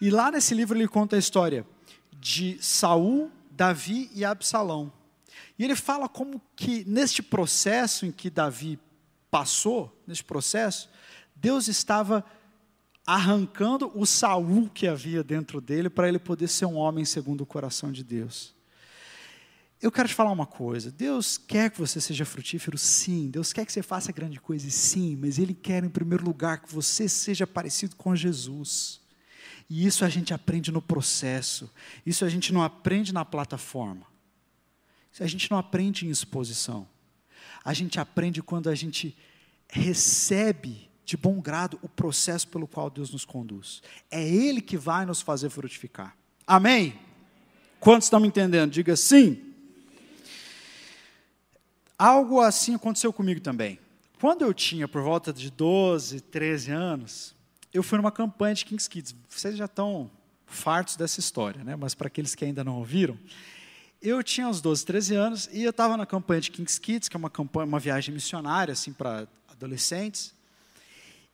[0.00, 1.66] E lá nesse livro ele conta a história
[2.20, 4.92] de Saul, Davi e Absalão.
[5.58, 8.78] E ele fala como que neste processo em que Davi
[9.30, 10.90] passou, neste processo,
[11.34, 12.24] Deus estava
[13.06, 17.46] arrancando o Saul que havia dentro dele para ele poder ser um homem segundo o
[17.46, 18.54] coração de Deus.
[19.80, 20.90] Eu quero te falar uma coisa.
[20.90, 23.28] Deus quer que você seja frutífero, sim.
[23.30, 25.16] Deus quer que você faça grande coisa, sim.
[25.20, 29.00] Mas Ele quer, em primeiro lugar, que você seja parecido com Jesus.
[29.68, 31.70] E isso a gente aprende no processo.
[32.04, 34.06] Isso a gente não aprende na plataforma.
[35.12, 36.88] Isso a gente não aprende em exposição.
[37.62, 39.16] A gente aprende quando a gente
[39.68, 43.80] recebe de bom grado o processo pelo qual Deus nos conduz.
[44.10, 46.16] É Ele que vai nos fazer frutificar.
[46.44, 46.98] Amém?
[47.78, 48.72] Quantos estão me entendendo?
[48.72, 49.54] Diga sim.
[51.96, 53.78] Algo assim aconteceu comigo também.
[54.20, 57.34] Quando eu tinha por volta de 12, 13 anos,
[57.72, 59.14] eu fui numa campanha de Kings Kids.
[59.28, 60.10] Vocês já estão
[60.44, 61.76] fartos dessa história, né?
[61.76, 63.16] mas para aqueles que ainda não ouviram,
[64.02, 67.16] eu tinha uns 12, 13 anos e eu estava na campanha de Kings Kids, que
[67.16, 70.35] é uma campanha, uma viagem missionária assim para adolescentes.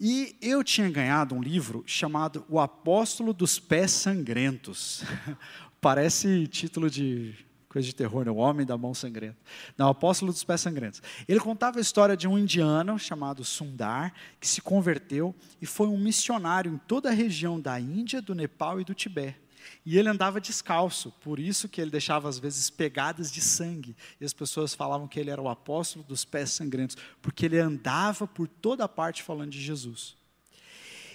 [0.04, 5.04] E eu tinha ganhado um livro chamado O Apóstolo dos Pés Sangrentos.
[5.80, 7.36] Parece título de
[7.68, 8.30] coisa de terror, né?
[8.32, 9.38] o homem da mão sangrenta.
[9.78, 11.00] Não, apóstolo dos pés sangrentos.
[11.26, 15.96] Ele contava a história de um indiano chamado Sundar, que se converteu e foi um
[15.96, 19.41] missionário em toda a região da Índia, do Nepal e do Tibete.
[19.84, 23.96] E ele andava descalço, por isso que ele deixava às vezes pegadas de sangue.
[24.20, 28.26] E as pessoas falavam que ele era o apóstolo dos pés sangrentos, porque ele andava
[28.26, 30.16] por toda parte falando de Jesus.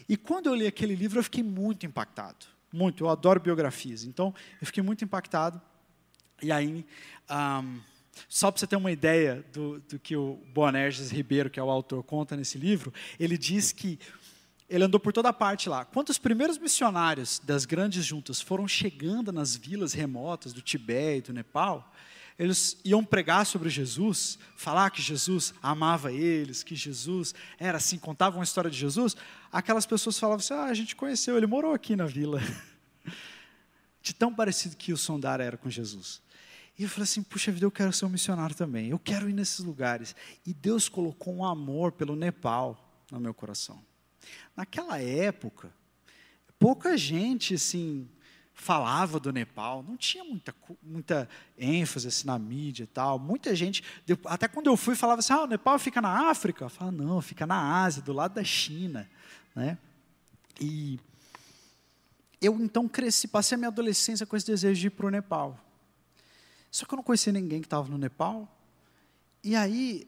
[0.10, 2.46] E quando eu li aquele livro, eu fiquei muito impactado.
[2.72, 4.04] Muito, eu adoro biografias.
[4.04, 5.62] Então, eu fiquei muito impactado.
[6.42, 6.86] E aí,
[7.30, 7.80] um,
[8.28, 11.70] só para você ter uma ideia do, do que o Boanerges Ribeiro, que é o
[11.70, 14.00] autor, conta nesse livro, ele diz que
[14.70, 15.86] ele andou por toda parte lá.
[15.86, 21.32] Quando os primeiros missionários das grandes juntas foram chegando nas vilas remotas do Tibete e
[21.32, 21.94] do Nepal,
[22.38, 28.42] eles iam pregar sobre Jesus, falar que Jesus amava eles, que Jesus era assim, contavam
[28.42, 29.16] a história de Jesus.
[29.52, 32.42] Aquelas pessoas falavam assim: ah, a gente conheceu, ele morou aqui na vila.
[34.00, 36.22] De tão parecido que o Sondar era com Jesus.
[36.78, 38.90] E eu falei assim: puxa vida, eu quero ser um missionário também.
[38.90, 40.16] Eu quero ir nesses lugares.
[40.46, 43.84] E Deus colocou um amor pelo Nepal no meu coração.
[44.56, 45.72] Naquela época,
[46.58, 48.08] pouca gente assim
[48.58, 53.20] falava do Nepal, não tinha muita, muita ênfase assim, na mídia e tal.
[53.20, 53.84] Muita gente,
[54.26, 56.66] até quando eu fui, falava assim: ah, o Nepal fica na África.
[56.66, 59.08] Eu falava, não, fica na Ásia, do lado da China.
[59.56, 59.78] Né?
[60.60, 61.00] E
[62.42, 65.60] eu então cresci, passei a minha adolescência com esse desejo de ir para o Nepal.
[66.72, 68.52] Só que eu não conhecia ninguém que estava no Nepal.
[69.44, 70.08] E aí,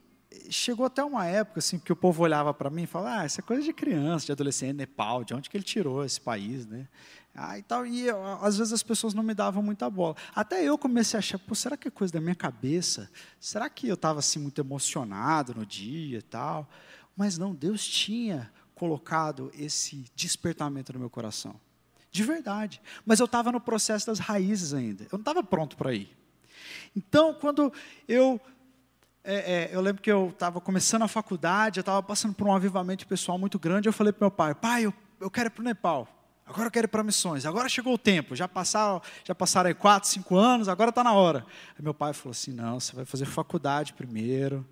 [0.49, 3.39] chegou até uma época assim que o povo olhava para mim e falava: "Ah, isso
[3.39, 6.87] é coisa de criança, de adolescente, Nepal, de onde que ele tirou esse país, né?"
[7.33, 8.05] Ah, e tal, e
[8.41, 10.15] às vezes as pessoas não me davam muita bola.
[10.35, 13.09] Até eu comecei a achar, pô, será que é coisa da minha cabeça?
[13.39, 16.67] Será que eu estava assim muito emocionado no dia e tal?
[17.15, 21.59] Mas não, Deus tinha colocado esse despertamento no meu coração.
[22.11, 22.81] De verdade.
[23.05, 25.03] Mas eu estava no processo das raízes ainda.
[25.03, 26.09] Eu não estava pronto para ir.
[26.95, 27.71] Então, quando
[28.07, 28.41] eu
[29.31, 32.55] é, é, eu lembro que eu estava começando a faculdade, eu estava passando por um
[32.55, 33.87] avivamento pessoal muito grande.
[33.87, 36.07] Eu falei para meu pai: pai, eu, eu quero ir para o Nepal.
[36.47, 37.45] Agora eu quero ir para missões.
[37.45, 38.35] Agora chegou o tempo.
[38.35, 40.67] Já passaram, já passaram aí quatro, cinco anos.
[40.67, 41.45] Agora está na hora.
[41.77, 44.65] Aí meu pai falou assim: não, você vai fazer faculdade primeiro.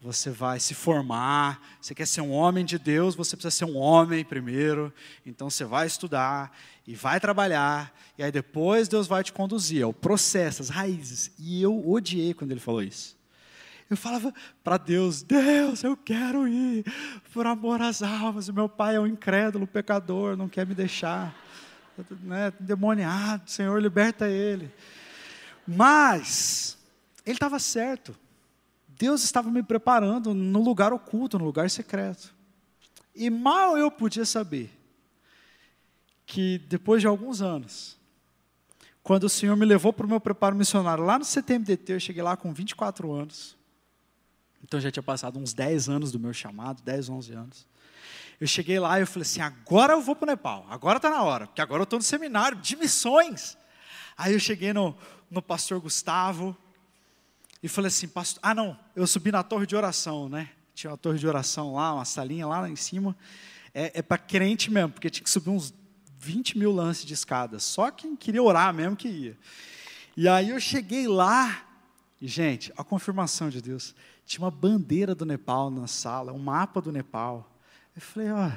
[0.00, 1.60] Você vai se formar.
[1.78, 4.90] Você quer ser um homem de Deus, você precisa ser um homem primeiro.
[5.26, 7.92] Então você vai estudar e vai trabalhar.
[8.16, 9.82] E aí depois Deus vai te conduzir.
[9.82, 11.30] É o processo, as raízes.
[11.38, 13.17] E eu odiei quando ele falou isso.
[13.90, 16.84] Eu falava para Deus: Deus, eu quero ir
[17.32, 18.48] por amor às almas.
[18.48, 21.34] Meu pai é um incrédulo, pecador, não quer me deixar.
[22.22, 24.72] Né, demoniado, Senhor, liberta ele.
[25.66, 26.78] Mas,
[27.26, 28.16] ele estava certo.
[28.86, 32.34] Deus estava me preparando no lugar oculto, no lugar secreto.
[33.14, 34.70] E mal eu podia saber
[36.24, 37.98] que depois de alguns anos,
[39.02, 42.22] quando o Senhor me levou para o meu preparo missionário lá no CTMDT, eu cheguei
[42.22, 43.57] lá com 24 anos.
[44.62, 47.66] Então já tinha passado uns 10 anos do meu chamado, 10, 11 anos.
[48.40, 51.10] Eu cheguei lá e eu falei assim: agora eu vou para o Nepal, agora está
[51.10, 53.56] na hora, porque agora eu estou no seminário de missões.
[54.16, 54.96] Aí eu cheguei no,
[55.30, 56.56] no pastor Gustavo
[57.62, 60.50] e falei assim: pastor, ah não, eu subi na torre de oração, né?
[60.74, 63.16] Tinha uma torre de oração lá, uma salinha lá em cima.
[63.74, 65.74] É, é para crente mesmo, porque tinha que subir uns
[66.18, 67.58] 20 mil lances de escada.
[67.58, 69.38] Só quem queria orar mesmo que ia.
[70.16, 71.64] E aí eu cheguei lá,
[72.20, 73.94] e gente, a confirmação de Deus.
[74.28, 77.50] Tinha uma bandeira do Nepal na sala, um mapa do Nepal.
[77.96, 78.50] Eu falei, ó,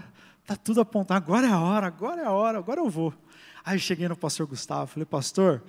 [0.45, 3.13] tá tudo apontado, agora é a hora, agora é a hora, agora eu vou.
[3.63, 5.63] Aí eu cheguei no pastor Gustavo, falei, pastor,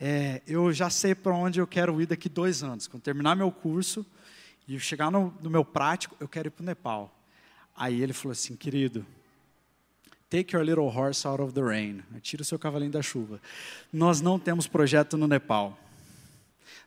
[0.00, 2.88] é, eu já sei para onde eu quero ir daqui dois anos.
[2.88, 4.06] Quando terminar meu curso
[4.66, 7.14] e chegar no, no meu prático, eu quero ir para o Nepal.
[7.76, 9.04] Aí ele falou assim, querido,
[10.30, 12.02] Take your little horse out of the rain.
[12.22, 13.40] Tira o seu cavalinho da chuva.
[13.92, 15.78] Nós não temos projeto no Nepal.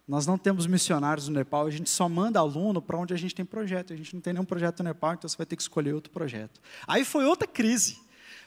[0.07, 3.35] Nós não temos missionários no Nepal, a gente só manda aluno para onde a gente
[3.35, 3.93] tem projeto.
[3.93, 6.11] A gente não tem nenhum projeto no Nepal, então você vai ter que escolher outro
[6.11, 6.59] projeto.
[6.87, 7.99] Aí foi outra crise.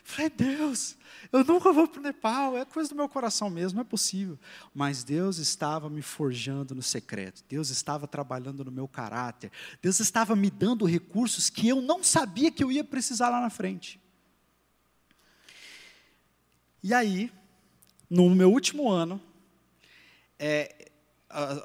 [0.07, 0.97] Falei, Deus,
[1.33, 4.39] eu nunca vou para o Nepal, é coisa do meu coração mesmo, não é possível.
[4.75, 10.37] Mas Deus estava me forjando no secreto, Deus estava trabalhando no meu caráter, Deus estava
[10.37, 13.99] me dando recursos que eu não sabia que eu ia precisar lá na frente.
[16.83, 17.33] E aí,
[18.11, 19.19] no meu último ano,
[20.39, 20.84] é,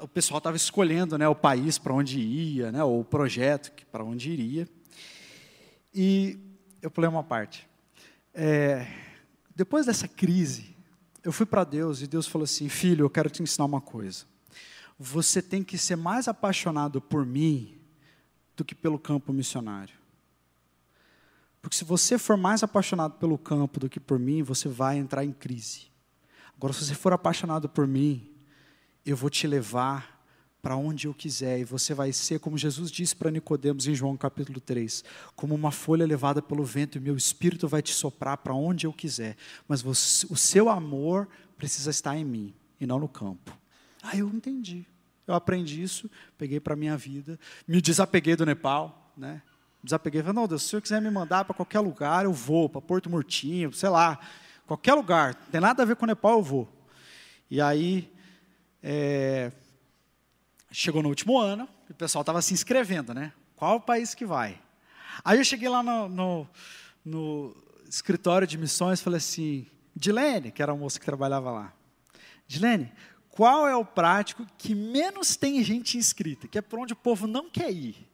[0.00, 4.04] o pessoal estava escolhendo né, o país para onde ia, né, ou o projeto para
[4.04, 4.68] onde iria.
[5.94, 6.38] E
[6.82, 7.68] eu pulei uma parte.
[8.34, 8.86] É,
[9.54, 10.74] depois dessa crise,
[11.22, 14.24] eu fui para Deus e Deus falou assim: Filho, eu quero te ensinar uma coisa.
[14.98, 17.78] Você tem que ser mais apaixonado por mim
[18.56, 19.94] do que pelo campo missionário.
[21.62, 25.24] Porque se você for mais apaixonado pelo campo do que por mim, você vai entrar
[25.24, 25.88] em crise.
[26.56, 28.29] Agora, se você for apaixonado por mim,
[29.10, 30.20] eu vou te levar
[30.62, 34.16] para onde eu quiser, e você vai ser, como Jesus disse para Nicodemos em João
[34.16, 35.02] capítulo 3,
[35.34, 38.92] como uma folha levada pelo vento, e meu espírito vai te soprar para onde eu
[38.92, 43.56] quiser, mas você, o seu amor precisa estar em mim, e não no campo.
[44.02, 44.84] Ah, eu entendi.
[45.26, 49.42] Eu aprendi isso, peguei para a minha vida, me desapeguei do Nepal, né?
[49.82, 52.68] Desapeguei, falei, não, Deus, se o Senhor quiser me mandar para qualquer lugar, eu vou,
[52.68, 54.18] para Porto Murtinho, sei lá,
[54.66, 56.68] qualquer lugar, não tem nada a ver com o Nepal, eu vou.
[57.50, 58.12] E aí,
[58.82, 59.52] é,
[60.70, 63.32] chegou no último ano, o pessoal estava se inscrevendo, né?
[63.56, 64.60] Qual o país que vai?
[65.24, 66.48] Aí eu cheguei lá no, no,
[67.04, 67.56] no
[67.88, 71.72] escritório de missões e falei assim, Dilene, que era a moça que trabalhava lá,
[72.46, 72.92] Dilene,
[73.30, 77.26] qual é o prático que menos tem gente inscrita, que é por onde o povo
[77.26, 78.08] não quer ir?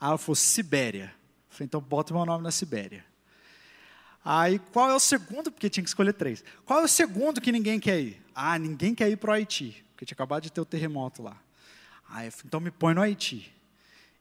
[0.00, 1.12] Aí ela falou, Sibéria.
[1.50, 3.04] Eu falei, então bota meu nome na Sibéria.
[4.30, 5.50] Aí, qual é o segundo?
[5.50, 6.44] Porque tinha que escolher três.
[6.66, 8.22] Qual é o segundo que ninguém quer ir?
[8.34, 11.40] Ah, ninguém quer ir para o Haiti, porque tinha acabado de ter o terremoto lá.
[12.06, 13.50] Aí, então me põe no Haiti.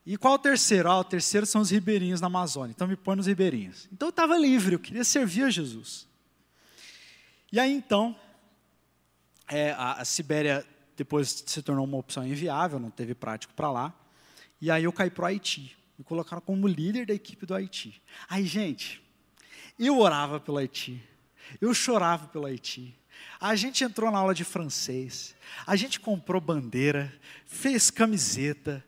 [0.06, 0.90] E qual o terceiro?
[0.90, 2.72] Ah, o terceiro são os ribeirinhos na Amazônia.
[2.72, 3.90] Então me põe nos ribeirinhos.
[3.92, 6.08] Então eu estava livre, eu queria servir a Jesus.
[7.52, 8.18] E aí então,
[9.50, 13.94] é, a, a Sibéria depois se tornou uma opção inviável, não teve prático para lá.
[14.62, 15.76] E aí eu caí para o Haiti.
[15.98, 18.02] Me colocaram como líder da equipe do Haiti.
[18.30, 19.06] Aí, gente,
[19.86, 21.02] eu orava pelo Haiti.
[21.62, 22.98] Eu chorava pelo Haiti.
[23.40, 25.36] A gente entrou na aula de francês.
[25.66, 27.14] A gente comprou bandeira,
[27.46, 28.84] fez camiseta,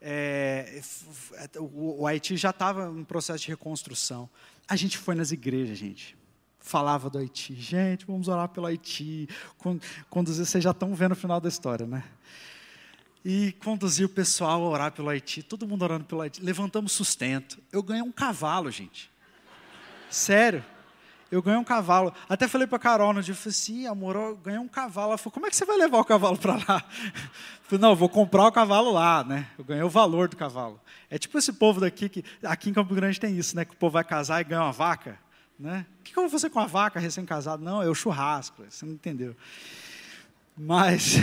[0.00, 0.80] é,
[1.58, 4.28] o, o Haiti já estava em processo de reconstrução.
[4.66, 6.20] A gente foi nas igrejas, gente
[6.60, 7.54] falava do Haiti.
[7.54, 9.28] Gente, vamos orar pelo Haiti.
[10.08, 12.04] Conduzir, vocês já estão vendo o final da história, né?
[13.24, 16.42] E conduzir o pessoal a orar pelo Haiti, todo mundo orando pelo Haiti.
[16.42, 17.58] Levantamos sustento.
[17.72, 19.10] Eu ganhei um cavalo, gente.
[20.10, 20.64] Sério.
[21.30, 22.12] Eu ganhei um cavalo.
[22.28, 25.10] Até falei para Carol no dia, eu falei assim, amor, eu ganhei um cavalo.
[25.10, 26.84] Ela falou, como é que você vai levar o cavalo para lá?
[27.70, 29.46] Eu falei, não, eu vou comprar o cavalo lá, né?
[29.56, 30.80] Eu ganhei o valor do cavalo.
[31.08, 33.64] É tipo esse povo daqui, que aqui em Campo Grande tem isso, né?
[33.64, 35.16] Que o povo vai casar e ganha uma vaca.
[35.56, 35.86] Né?
[36.00, 37.62] O que eu vou fazer com a vaca recém-casada?
[37.62, 39.36] Não, é o churrasco, você não entendeu.
[40.62, 41.14] Mas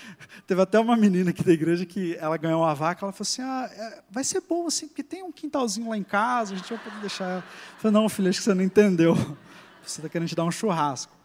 [0.46, 3.42] teve até uma menina aqui da igreja que ela ganhou uma vaca, ela falou assim:
[3.42, 6.70] ah, é, vai ser bom assim, porque tem um quintalzinho lá em casa, a gente
[6.70, 7.44] vai poder deixar ela.
[7.44, 9.14] Eu falei, não, filha, acho que você não entendeu.
[9.86, 11.16] Você está querendo te dar um churrasco.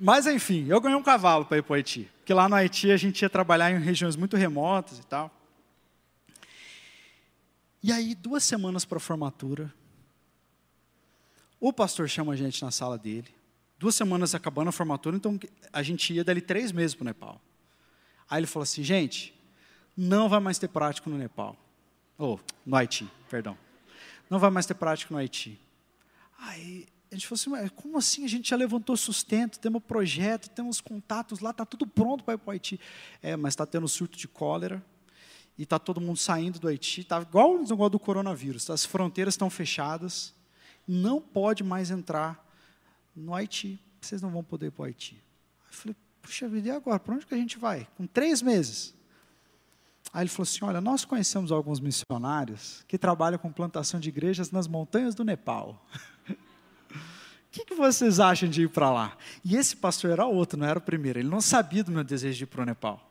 [0.00, 2.10] Mas enfim, eu ganhei um cavalo para ir para o Haiti.
[2.18, 5.30] Porque lá no Haiti a gente ia trabalhar em regiões muito remotas e tal.
[7.80, 9.72] E aí, duas semanas para a formatura,
[11.60, 13.32] o pastor chama a gente na sala dele.
[13.82, 15.40] Duas semanas acabando a formatura, então
[15.72, 17.40] a gente ia dali três meses para o Nepal.
[18.30, 19.34] Aí ele falou assim, gente,
[19.96, 21.56] não vai mais ter prático no Nepal.
[22.16, 23.58] Ou, oh, no Haiti, perdão.
[24.30, 25.60] Não vai mais ter prático no Haiti.
[26.38, 28.24] Aí a gente falou assim, mas como assim?
[28.24, 32.38] A gente já levantou sustento, temos projeto, temos contatos lá, está tudo pronto para ir
[32.38, 32.78] para o Haiti.
[33.20, 34.80] É, mas está tendo surto de cólera,
[35.58, 39.50] e está todo mundo saindo do Haiti, está igual o do coronavírus, as fronteiras estão
[39.50, 40.32] fechadas,
[40.86, 42.51] não pode mais entrar
[43.14, 43.80] no Haiti.
[44.00, 45.22] Vocês não vão poder ir para o Haiti.
[45.68, 46.98] Eu falei, puxa vida, e agora?
[46.98, 47.86] Para onde que a gente vai?
[47.96, 48.94] Com três meses.
[50.12, 54.50] Aí ele falou assim: Olha, nós conhecemos alguns missionários que trabalham com plantação de igrejas
[54.50, 55.84] nas montanhas do Nepal.
[56.28, 56.34] O
[57.50, 59.16] que, que, vocês acham de ir para lá?
[59.44, 61.18] E esse pastor era outro, não era o primeiro.
[61.18, 63.10] Ele não sabia do meu desejo de ir para o Nepal.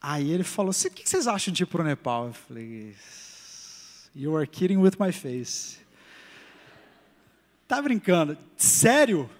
[0.00, 2.28] Aí ele falou assim: O que, que vocês acham de ir para o Nepal?
[2.28, 2.94] Eu falei:
[4.14, 5.78] You are kidding with my face.
[7.68, 8.36] Tá brincando?
[8.56, 9.30] Sério?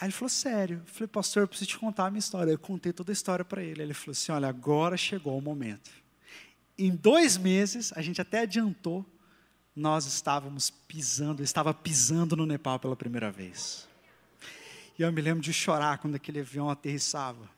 [0.00, 0.82] Aí ele falou, sério.
[0.86, 2.52] Eu falei, pastor, eu preciso te contar a minha história.
[2.52, 3.82] Eu contei toda a história para ele.
[3.82, 5.90] Ele falou assim: olha, agora chegou o momento.
[6.78, 9.04] Em dois meses, a gente até adiantou,
[9.74, 13.88] nós estávamos pisando, eu estava pisando no Nepal pela primeira vez.
[14.98, 17.55] E eu me lembro de chorar quando aquele avião aterrissava.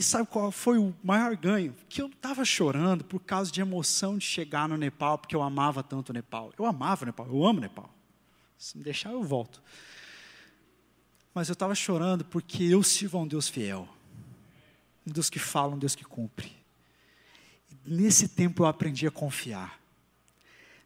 [0.00, 1.76] E sabe qual foi o maior ganho?
[1.86, 5.82] Que eu estava chorando por causa de emoção de chegar no Nepal, porque eu amava
[5.82, 6.54] tanto o Nepal.
[6.58, 7.94] Eu amava o Nepal, eu amo o Nepal.
[8.56, 9.62] Se me deixar, eu volto.
[11.34, 13.86] Mas eu estava chorando porque eu sirvo a um Deus fiel.
[15.06, 16.50] Um Deus que fala, um Deus que cumpre.
[17.84, 19.78] Nesse tempo eu aprendi a confiar.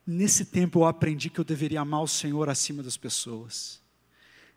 [0.05, 3.81] Nesse tempo eu aprendi que eu deveria amar o Senhor acima das pessoas.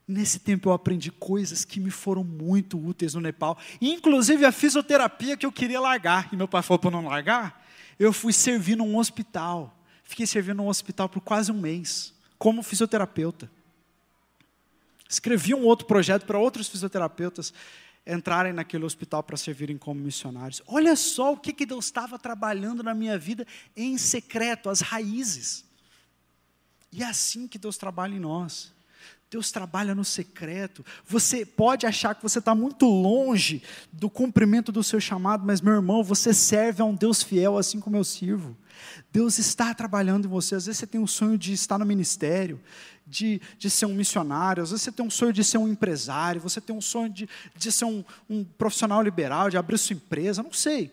[0.07, 5.35] Nesse tempo eu aprendi coisas que me foram muito úteis no Nepal, inclusive a fisioterapia
[5.35, 7.65] que eu queria largar, e meu pai falou para não largar.
[7.99, 13.51] Eu fui servir num hospital, fiquei servindo num hospital por quase um mês, como fisioterapeuta.
[15.09, 17.53] Escrevi um outro projeto para outros fisioterapeutas
[18.05, 20.61] entrarem naquele hospital para servirem como missionários.
[20.67, 23.45] Olha só o que, que Deus estava trabalhando na minha vida
[23.75, 25.65] em secreto, as raízes.
[26.91, 28.73] E é assim que Deus trabalha em nós.
[29.29, 30.85] Deus trabalha no secreto.
[31.05, 33.61] Você pode achar que você está muito longe
[33.91, 37.79] do cumprimento do seu chamado, mas, meu irmão, você serve a um Deus fiel, assim
[37.79, 38.55] como eu sirvo.
[39.11, 40.55] Deus está trabalhando em você.
[40.55, 42.61] Às vezes você tem um sonho de estar no ministério,
[43.05, 46.41] de, de ser um missionário, às vezes você tem um sonho de ser um empresário,
[46.41, 50.43] você tem um sonho de, de ser um, um profissional liberal, de abrir sua empresa,
[50.43, 50.91] não sei.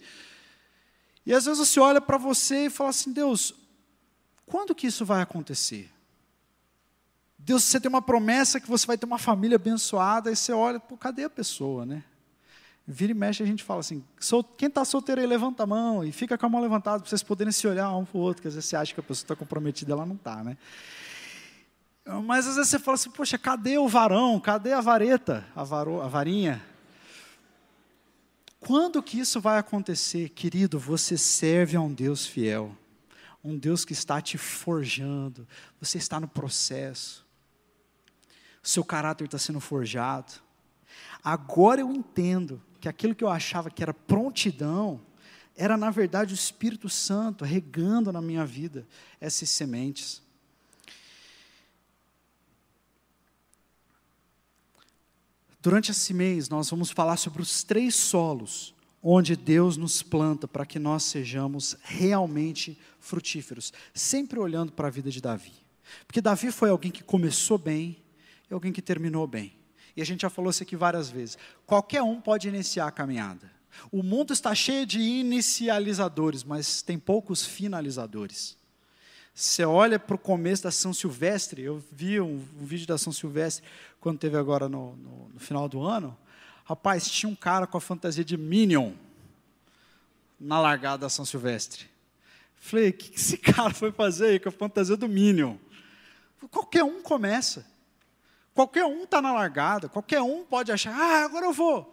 [1.26, 3.54] E às vezes você olha para você e fala assim: Deus,
[4.46, 5.90] quando que isso vai acontecer?
[7.44, 10.80] Deus, você tem uma promessa que você vai ter uma família abençoada, e você olha,
[10.80, 12.02] pô, cadê a pessoa, né?
[12.86, 14.02] Vira e mexe, a gente fala assim:
[14.56, 17.22] quem está solteiro aí, levanta a mão e fica com a mão levantada para vocês
[17.22, 19.24] poderem se olhar um para o outro, que às vezes você acha que a pessoa
[19.24, 20.56] está comprometida, ela não está, né?
[22.24, 24.38] Mas às vezes você fala assim: poxa, cadê o varão?
[24.40, 25.46] Cadê a vareta?
[25.54, 26.62] A, varo, a varinha?
[28.60, 30.78] Quando que isso vai acontecer, querido?
[30.78, 32.74] Você serve a um Deus fiel,
[33.42, 35.46] um Deus que está te forjando,
[35.80, 37.23] você está no processo
[38.64, 40.32] seu caráter está sendo forjado.
[41.22, 45.00] Agora eu entendo que aquilo que eu achava que era prontidão,
[45.56, 48.86] era na verdade o Espírito Santo regando na minha vida
[49.20, 50.22] essas sementes.
[55.60, 60.66] Durante esse mês, nós vamos falar sobre os três solos onde Deus nos planta para
[60.66, 65.52] que nós sejamos realmente frutíferos, sempre olhando para a vida de Davi.
[66.06, 68.02] Porque Davi foi alguém que começou bem,
[68.54, 69.56] alguém que terminou bem.
[69.96, 71.38] E a gente já falou isso aqui várias vezes.
[71.66, 73.50] Qualquer um pode iniciar a caminhada.
[73.90, 78.56] O mundo está cheio de inicializadores, mas tem poucos finalizadores.
[79.34, 83.12] Você olha para o começo da São Silvestre, eu vi um, um, vídeo da São
[83.12, 83.64] Silvestre,
[84.00, 86.16] quando teve agora no, no, no, final do ano.
[86.64, 88.92] Rapaz, tinha um cara com a fantasia de Minion
[90.38, 91.86] na largada da São Silvestre.
[92.54, 95.56] Falei, o que esse cara foi fazer aí com a fantasia do Minion?
[96.50, 97.66] Qualquer um começa.
[98.54, 101.92] Qualquer um está na largada, qualquer um pode achar, ah, agora eu vou.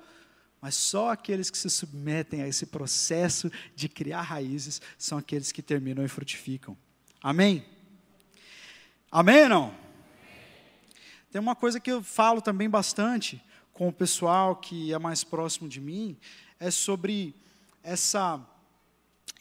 [0.62, 5.64] Mas só aqueles que se submetem a esse processo de criar raízes são aqueles que
[5.64, 6.78] terminam e frutificam.
[7.20, 7.66] Amém?
[9.12, 9.76] Amém ou não?
[11.32, 13.44] Tem uma coisa que eu falo também bastante
[13.74, 16.16] com o pessoal que é mais próximo de mim,
[16.60, 17.34] é sobre
[17.82, 18.40] essa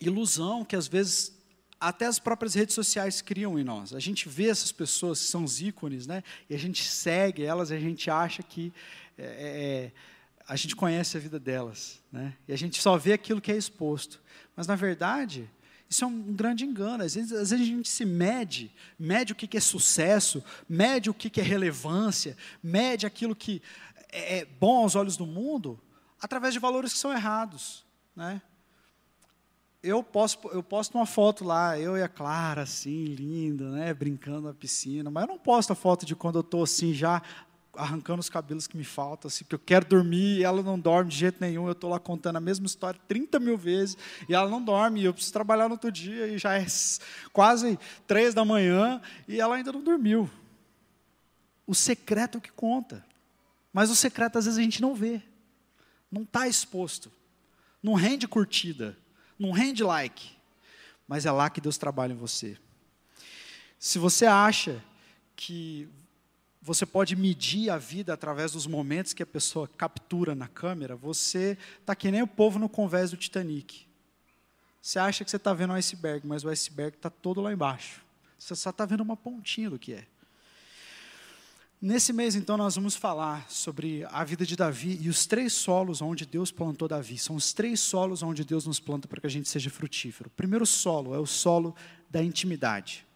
[0.01, 1.39] ilusão que às vezes
[1.81, 3.95] até as próprias redes sociais criam em nós.
[3.95, 6.23] A gente vê essas pessoas que são os ícones, né?
[6.49, 8.71] E a gente segue elas e a gente acha que
[9.17, 9.93] é, é, é,
[10.47, 12.35] a gente conhece a vida delas, né?
[12.47, 14.21] E a gente só vê aquilo que é exposto.
[14.55, 15.49] Mas na verdade,
[15.89, 17.03] isso é um grande engano.
[17.03, 21.15] Às vezes, às vezes a gente se mede, mede o que é sucesso, mede o
[21.15, 23.63] que é relevância, mede aquilo que
[24.13, 25.81] é, é bom aos olhos do mundo,
[26.21, 27.87] através de valores que são errados.
[28.15, 28.43] Né?
[29.83, 34.43] Eu posto, eu posto uma foto lá, eu e a Clara, assim, linda, né, brincando
[34.43, 37.23] na piscina, mas eu não posto a foto de quando eu estou assim, já
[37.75, 41.11] arrancando os cabelos que me faltam, assim, porque eu quero dormir e ela não dorme
[41.11, 41.67] de jeito nenhum.
[41.67, 43.97] Eu estou lá contando a mesma história 30 mil vezes
[44.29, 45.01] e ela não dorme.
[45.01, 46.67] E eu preciso trabalhar no outro dia e já é
[47.33, 50.29] quase três da manhã e ela ainda não dormiu.
[51.67, 53.05] O secreto é o que conta.
[53.73, 55.23] Mas o secreto às vezes a gente não vê,
[56.11, 57.11] não está exposto,
[57.81, 58.99] não rende curtida,
[59.41, 60.31] não rende like,
[61.09, 62.59] mas é lá que Deus trabalha em você.
[63.79, 64.85] Se você acha
[65.35, 65.89] que
[66.61, 71.57] você pode medir a vida através dos momentos que a pessoa captura na câmera, você
[71.81, 73.87] está que nem o povo no convés do Titanic.
[74.83, 78.05] Você acha que você está vendo um iceberg, mas o iceberg está todo lá embaixo.
[78.39, 80.07] Você só está vendo uma pontinha do que é.
[81.83, 86.03] Nesse mês, então, nós vamos falar sobre a vida de Davi e os três solos
[86.03, 87.17] onde Deus plantou Davi.
[87.17, 90.29] São os três solos onde Deus nos planta para que a gente seja frutífero.
[90.29, 91.75] O primeiro solo é o solo
[92.11, 93.07] da intimidade.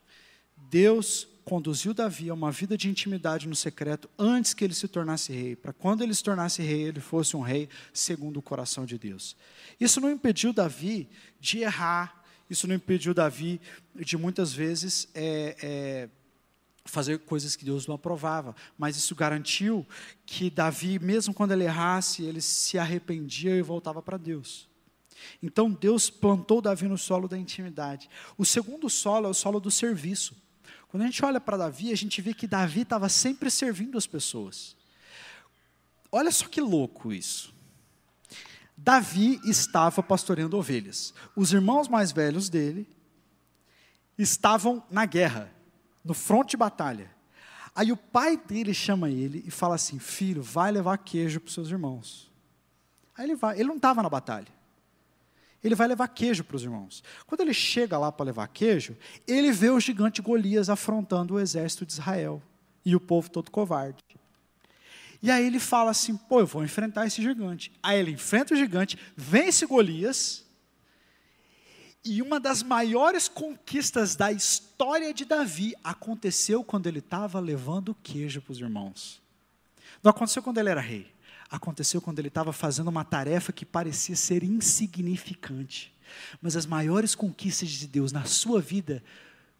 [0.70, 5.30] Deus conduziu Davi a uma vida de intimidade no secreto antes que ele se tornasse
[5.30, 8.96] rei, para quando ele se tornasse rei, ele fosse um rei segundo o coração de
[8.96, 9.36] Deus.
[9.78, 11.06] Isso não impediu Davi
[11.38, 13.60] de errar, isso não impediu Davi
[13.94, 16.08] de muitas vezes é, é,
[16.84, 19.86] fazer coisas que Deus não aprovava, mas isso garantiu
[20.26, 24.68] que Davi, mesmo quando ele errasse, ele se arrependia e voltava para Deus.
[25.42, 28.08] Então Deus plantou Davi no solo da intimidade.
[28.36, 30.36] O segundo solo é o solo do serviço.
[30.88, 34.06] Quando a gente olha para Davi, a gente vê que Davi estava sempre servindo as
[34.06, 34.76] pessoas.
[36.12, 37.52] Olha só que louco isso.
[38.76, 41.14] Davi estava pastoreando ovelhas.
[41.34, 42.86] Os irmãos mais velhos dele
[44.18, 45.52] estavam na guerra,
[46.04, 47.10] no fronte de batalha.
[47.74, 51.54] Aí o pai dele chama ele e fala assim: Filho, vai levar queijo para os
[51.54, 52.30] seus irmãos.
[53.16, 53.58] Aí ele vai.
[53.58, 54.54] Ele não estava na batalha
[55.64, 57.02] ele vai levar queijo para os irmãos.
[57.26, 58.94] Quando ele chega lá para levar queijo,
[59.26, 62.42] ele vê o gigante Golias afrontando o exército de Israel
[62.84, 64.04] e o povo todo covarde.
[65.22, 67.72] E aí ele fala assim: pô, eu vou enfrentar esse gigante.
[67.82, 70.43] Aí ele enfrenta o gigante, vence Golias.
[72.04, 78.42] E uma das maiores conquistas da história de Davi aconteceu quando ele estava levando queijo
[78.42, 79.22] para os irmãos.
[80.02, 81.14] Não aconteceu quando ele era rei
[81.54, 85.92] aconteceu quando ele estava fazendo uma tarefa que parecia ser insignificante.
[86.40, 89.02] Mas as maiores conquistas de Deus na sua vida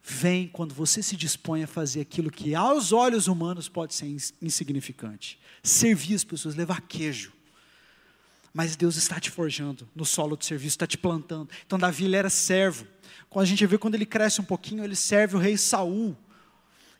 [0.02, 4.06] vêm quando você se dispõe a fazer aquilo que aos olhos humanos pode ser
[4.40, 5.38] insignificante.
[5.62, 7.32] Servir as pessoas, levar queijo.
[8.54, 11.50] Mas Deus está te forjando no solo do serviço, está te plantando.
[11.66, 12.86] Então Davi ele era servo.
[13.28, 16.16] Quando a gente vê quando ele cresce um pouquinho, ele serve o rei Saul.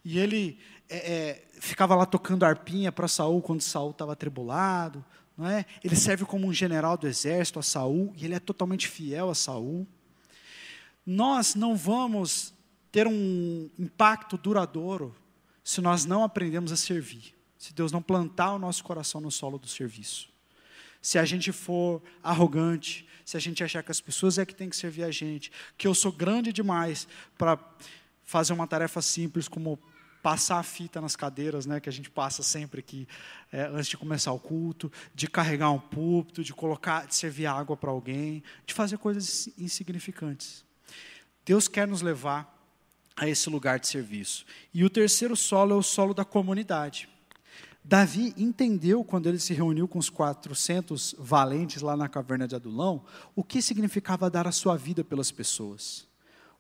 [0.05, 5.05] E ele é, é, ficava lá tocando arpinha para Saul quando Saul estava atribulado,
[5.39, 5.65] não é?
[5.83, 9.35] Ele serve como um general do exército a Saul e ele é totalmente fiel a
[9.35, 9.87] Saul.
[11.07, 12.53] Nós não vamos
[12.91, 15.15] ter um impacto duradouro
[15.63, 17.33] se nós não aprendemos a servir.
[17.57, 20.34] Se Deus não plantar o nosso coração no solo do serviço.
[21.05, 24.71] Se a gente for arrogante, se a gente achar que as pessoas é que tem
[24.71, 27.59] que servir a gente, que eu sou grande demais para
[28.25, 29.79] fazer uma tarefa simples como
[30.23, 33.07] passar a fita nas cadeiras, né, que a gente passa sempre aqui
[33.53, 37.77] é, antes de começar o culto, de carregar um púlpito, de colocar, de servir água
[37.77, 40.65] para alguém, de fazer coisas insignificantes.
[41.45, 42.51] Deus quer nos levar
[43.15, 44.47] a esse lugar de serviço.
[44.73, 47.11] E o terceiro solo é o solo da comunidade.
[47.87, 53.05] Davi entendeu, quando ele se reuniu com os 400 valentes lá na caverna de Adulão,
[53.37, 56.09] o que significava dar a sua vida pelas pessoas.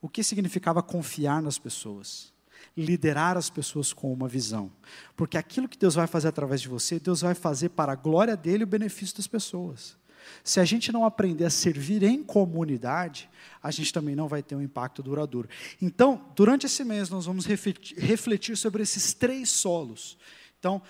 [0.03, 2.31] O que significava confiar nas pessoas.
[2.77, 4.71] Liderar as pessoas com uma visão.
[5.17, 8.37] Porque aquilo que Deus vai fazer através de você, Deus vai fazer para a glória
[8.37, 9.97] dele e o benefício das pessoas.
[10.43, 13.31] Se a gente não aprender a servir em comunidade,
[13.63, 15.49] a gente também não vai ter um impacto duradouro.
[15.81, 20.19] Então, durante esse mês, nós vamos refletir sobre esses três solos.
[20.59, 20.83] Então,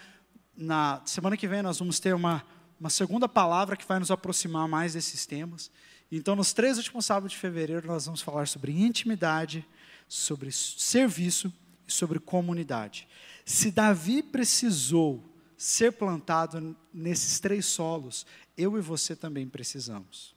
[0.57, 2.45] na semana que vem nós vamos ter uma,
[2.79, 5.71] uma segunda palavra que vai nos aproximar mais desses temas.
[6.11, 9.67] Então, nos três últimos sábados de fevereiro, nós vamos falar sobre intimidade,
[10.09, 11.53] sobre serviço
[11.89, 13.09] e sobre comunidade.
[13.45, 15.23] Se Davi precisou
[15.57, 18.27] ser plantado nesses três solos,
[18.57, 20.35] eu e você também precisamos.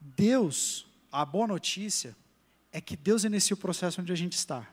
[0.00, 2.16] Deus, a boa notícia
[2.72, 4.68] é que Deus inicia o processo onde a gente está.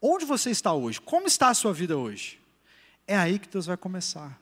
[0.00, 1.00] Onde você está hoje?
[1.00, 2.40] Como está a sua vida hoje?
[3.06, 4.38] É aí que Deus vai começar.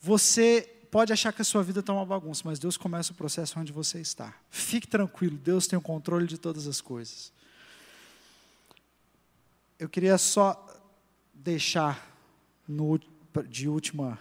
[0.00, 3.58] Você pode achar que a sua vida está uma bagunça, mas Deus começa o processo
[3.58, 4.34] onde você está.
[4.50, 7.32] Fique tranquilo, Deus tem o controle de todas as coisas.
[9.78, 10.66] Eu queria só
[11.32, 12.10] deixar
[12.66, 13.00] no,
[13.48, 14.18] de, última,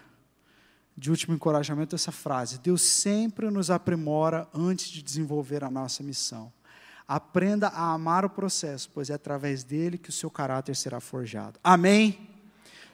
[0.96, 6.54] de último encorajamento essa frase: Deus sempre nos aprimora antes de desenvolver a nossa missão.
[7.08, 11.58] Aprenda a amar o processo, pois é através dele que o seu caráter será forjado.
[11.64, 12.28] Amém?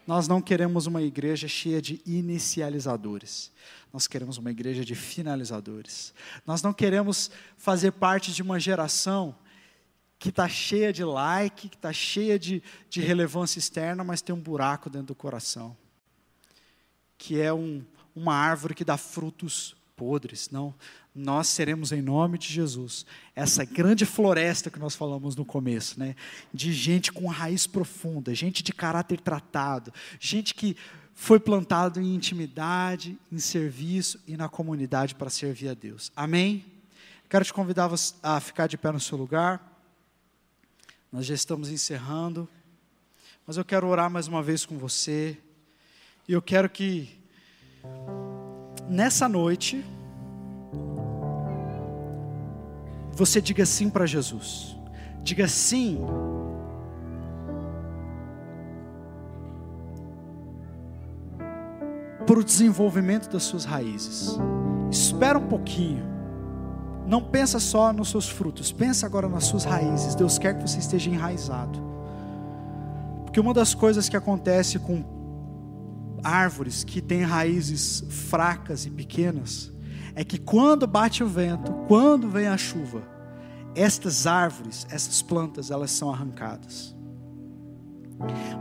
[0.05, 3.51] Nós não queremos uma igreja cheia de inicializadores.
[3.91, 6.13] Nós queremos uma igreja de finalizadores.
[6.45, 9.35] Nós não queremos fazer parte de uma geração
[10.19, 14.39] que está cheia de like, que está cheia de, de relevância externa, mas tem um
[14.39, 15.75] buraco dentro do coração.
[17.17, 17.83] Que é um,
[18.15, 20.49] uma árvore que dá frutos podres.
[20.51, 20.73] Não,
[21.13, 26.15] nós seremos em nome de Jesus essa grande floresta que nós falamos no começo, né?
[26.53, 30.75] De gente com raiz profunda, gente de caráter tratado, gente que
[31.13, 36.11] foi plantado em intimidade, em serviço e na comunidade para servir a Deus.
[36.15, 36.65] Amém?
[37.29, 37.89] Quero te convidar
[38.21, 39.71] a ficar de pé no seu lugar.
[41.11, 42.49] Nós já estamos encerrando,
[43.45, 45.37] mas eu quero orar mais uma vez com você.
[46.27, 47.09] E eu quero que
[48.89, 49.83] nessa noite
[53.13, 54.75] você diga sim para Jesus.
[55.21, 55.99] Diga sim.
[62.25, 64.39] Para o desenvolvimento das suas raízes.
[64.89, 66.03] Espera um pouquinho.
[67.05, 70.15] Não pensa só nos seus frutos, pensa agora nas suas raízes.
[70.15, 71.79] Deus quer que você esteja enraizado.
[73.25, 75.03] Porque uma das coisas que acontece com
[76.23, 79.71] árvores que têm raízes fracas e pequenas
[80.15, 83.01] é que quando bate o vento, quando vem a chuva,
[83.75, 86.95] estas árvores, essas plantas, elas são arrancadas.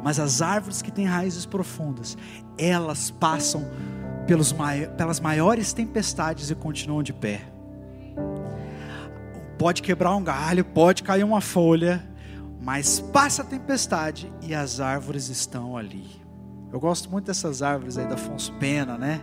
[0.02, 2.16] Mas as árvores que têm raízes profundas,
[2.56, 3.66] elas passam
[4.26, 4.54] pelos,
[4.96, 7.42] pelas maiores tempestades e continuam de pé.
[9.58, 12.02] Pode quebrar um galho, pode cair uma folha,
[12.60, 16.21] mas passa a tempestade e as árvores estão ali.
[16.72, 19.20] Eu gosto muito dessas árvores aí da Afonso Pena, né?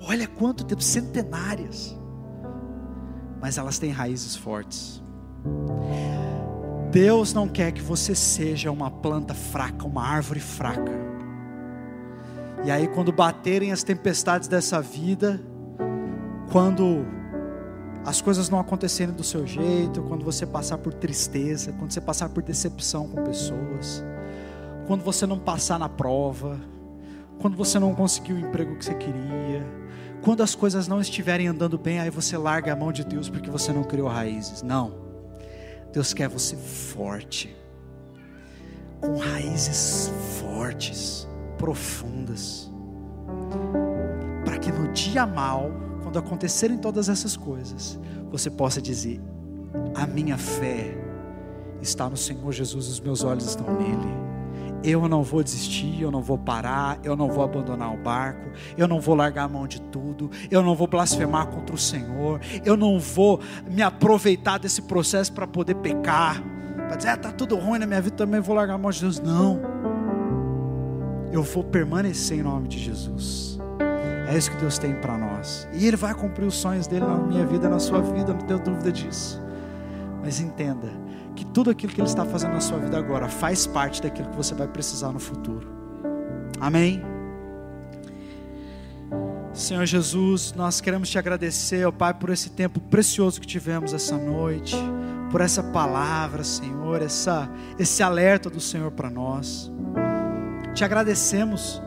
[0.00, 1.94] Olha quanto tempo, centenárias.
[3.40, 5.02] Mas elas têm raízes fortes.
[6.90, 10.92] Deus não quer que você seja uma planta fraca, uma árvore fraca.
[12.64, 15.40] E aí, quando baterem as tempestades dessa vida,
[16.50, 17.06] quando
[18.04, 22.30] as coisas não acontecerem do seu jeito, quando você passar por tristeza, quando você passar
[22.30, 24.02] por decepção com pessoas,
[24.88, 26.58] quando você não passar na prova,
[27.38, 29.62] quando você não conseguir o emprego que você queria,
[30.22, 33.50] quando as coisas não estiverem andando bem, aí você larga a mão de Deus porque
[33.50, 34.62] você não criou raízes.
[34.62, 34.94] Não.
[35.92, 37.54] Deus quer você forte,
[39.02, 40.10] com raízes
[40.40, 41.28] fortes,
[41.58, 42.72] profundas,
[44.42, 45.70] para que no dia mal,
[46.02, 47.98] quando acontecerem todas essas coisas,
[48.30, 49.20] você possa dizer:
[49.94, 50.96] A minha fé
[51.82, 54.27] está no Senhor Jesus, os meus olhos estão nele
[54.82, 58.86] eu não vou desistir, eu não vou parar, eu não vou abandonar o barco, eu
[58.86, 62.76] não vou largar a mão de tudo, eu não vou blasfemar contra o Senhor, eu
[62.76, 66.42] não vou me aproveitar desse processo para poder pecar,
[66.86, 69.00] para dizer, ah, está tudo ruim na minha vida, também vou largar a mão de
[69.00, 69.20] Deus.
[69.20, 69.60] Não,
[71.32, 73.58] eu vou permanecer em nome de Jesus.
[74.28, 77.16] É isso que Deus tem para nós, e Ele vai cumprir os sonhos dele na
[77.16, 79.42] minha vida, na sua vida, não tenho dúvida disso.
[80.22, 80.88] Mas entenda,
[81.38, 84.36] que tudo aquilo que Ele está fazendo na sua vida agora faz parte daquilo que
[84.36, 85.68] você vai precisar no futuro.
[86.60, 87.00] Amém?
[89.54, 94.18] Senhor Jesus, nós queremos te agradecer, ó Pai, por esse tempo precioso que tivemos essa
[94.18, 94.76] noite,
[95.30, 99.70] por essa palavra, Senhor, essa, esse alerta do Senhor para nós.
[100.74, 101.80] te agradecemos,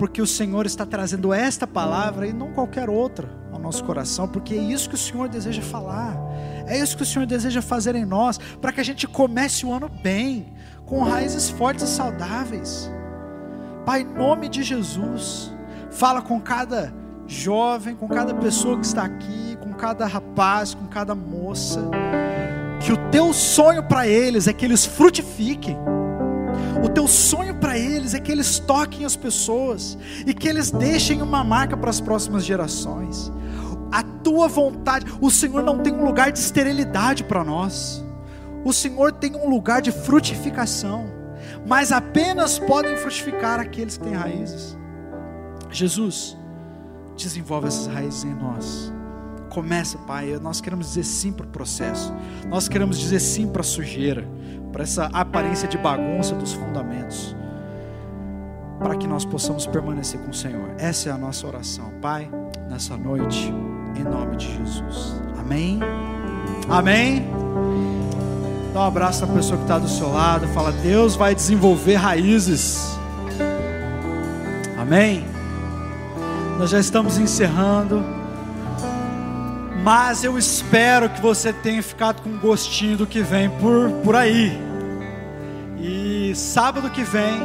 [0.00, 4.54] porque o Senhor está trazendo esta palavra e não qualquer outra ao nosso coração, porque
[4.54, 6.16] é isso que o Senhor deseja falar,
[6.66, 9.72] é isso que o Senhor deseja fazer em nós, para que a gente comece o
[9.72, 10.52] ano bem,
[10.86, 12.90] com raízes fortes e saudáveis.
[13.84, 15.52] Pai, em nome de Jesus,
[15.90, 16.92] fala com cada
[17.26, 21.80] jovem, com cada pessoa que está aqui, com cada rapaz, com cada moça,
[22.80, 25.76] que o teu sonho para eles é que eles frutifiquem.
[26.82, 31.22] O teu sonho para eles é que eles toquem as pessoas e que eles deixem
[31.22, 33.30] uma marca para as próximas gerações.
[33.90, 38.04] A tua vontade, o Senhor não tem um lugar de esterilidade para nós.
[38.64, 41.06] O Senhor tem um lugar de frutificação,
[41.66, 44.78] mas apenas podem frutificar aqueles que têm raízes.
[45.70, 46.36] Jesus,
[47.16, 48.92] desenvolve essas raízes em nós.
[49.48, 50.38] Começa, Pai.
[50.40, 52.14] Nós queremos dizer sim para o processo.
[52.48, 54.26] Nós queremos dizer sim para a sujeira,
[54.72, 57.34] para essa aparência de bagunça dos fundamentos.
[58.78, 60.70] Para que nós possamos permanecer com o Senhor.
[60.78, 62.30] Essa é a nossa oração, Pai,
[62.68, 63.52] nessa noite,
[64.00, 65.20] em nome de Jesus.
[65.38, 65.80] Amém.
[66.68, 67.28] Amém.
[68.72, 70.48] Dá um abraço na pessoa que está do seu lado.
[70.48, 72.98] Fala, Deus vai desenvolver raízes.
[74.78, 75.24] Amém.
[76.58, 78.02] Nós já estamos encerrando.
[79.82, 84.58] Mas eu espero que você tenha ficado com gostinho do que vem por, por aí.
[85.78, 87.40] E sábado que vem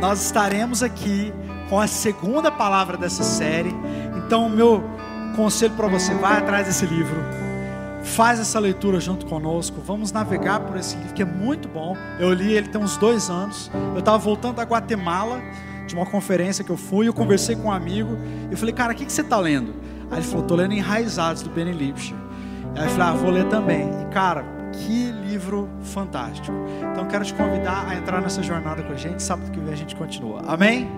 [0.00, 1.32] nós estaremos aqui
[1.68, 3.74] com a segunda palavra dessa série.
[4.16, 4.97] Então, meu
[5.38, 7.16] conselho para você: vai atrás desse livro,
[8.02, 9.80] faz essa leitura junto conosco.
[9.80, 11.96] Vamos navegar por esse livro que é muito bom.
[12.18, 13.70] Eu li ele tem uns dois anos.
[13.94, 15.40] Eu estava voltando da Guatemala
[15.86, 17.06] de uma conferência que eu fui.
[17.06, 18.18] Eu conversei com um amigo
[18.50, 19.74] e falei, cara, o que, que você está lendo?
[20.10, 22.16] Aí ele falou, estou lendo Enraizados, do Benny Lipscher.
[22.76, 23.88] Aí eu falei, ah, vou ler também.
[24.02, 26.52] E cara, que livro fantástico.
[26.92, 29.22] Então quero te convidar a entrar nessa jornada com a gente.
[29.22, 30.42] Sábado que vem a gente continua.
[30.46, 30.88] Amém?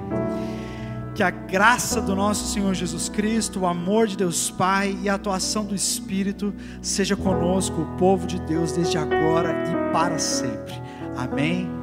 [1.20, 5.16] Que a graça do nosso Senhor Jesus Cristo, o amor de Deus Pai e a
[5.16, 10.72] atuação do Espírito seja conosco, o povo de Deus, desde agora e para sempre.
[11.14, 11.80] Amém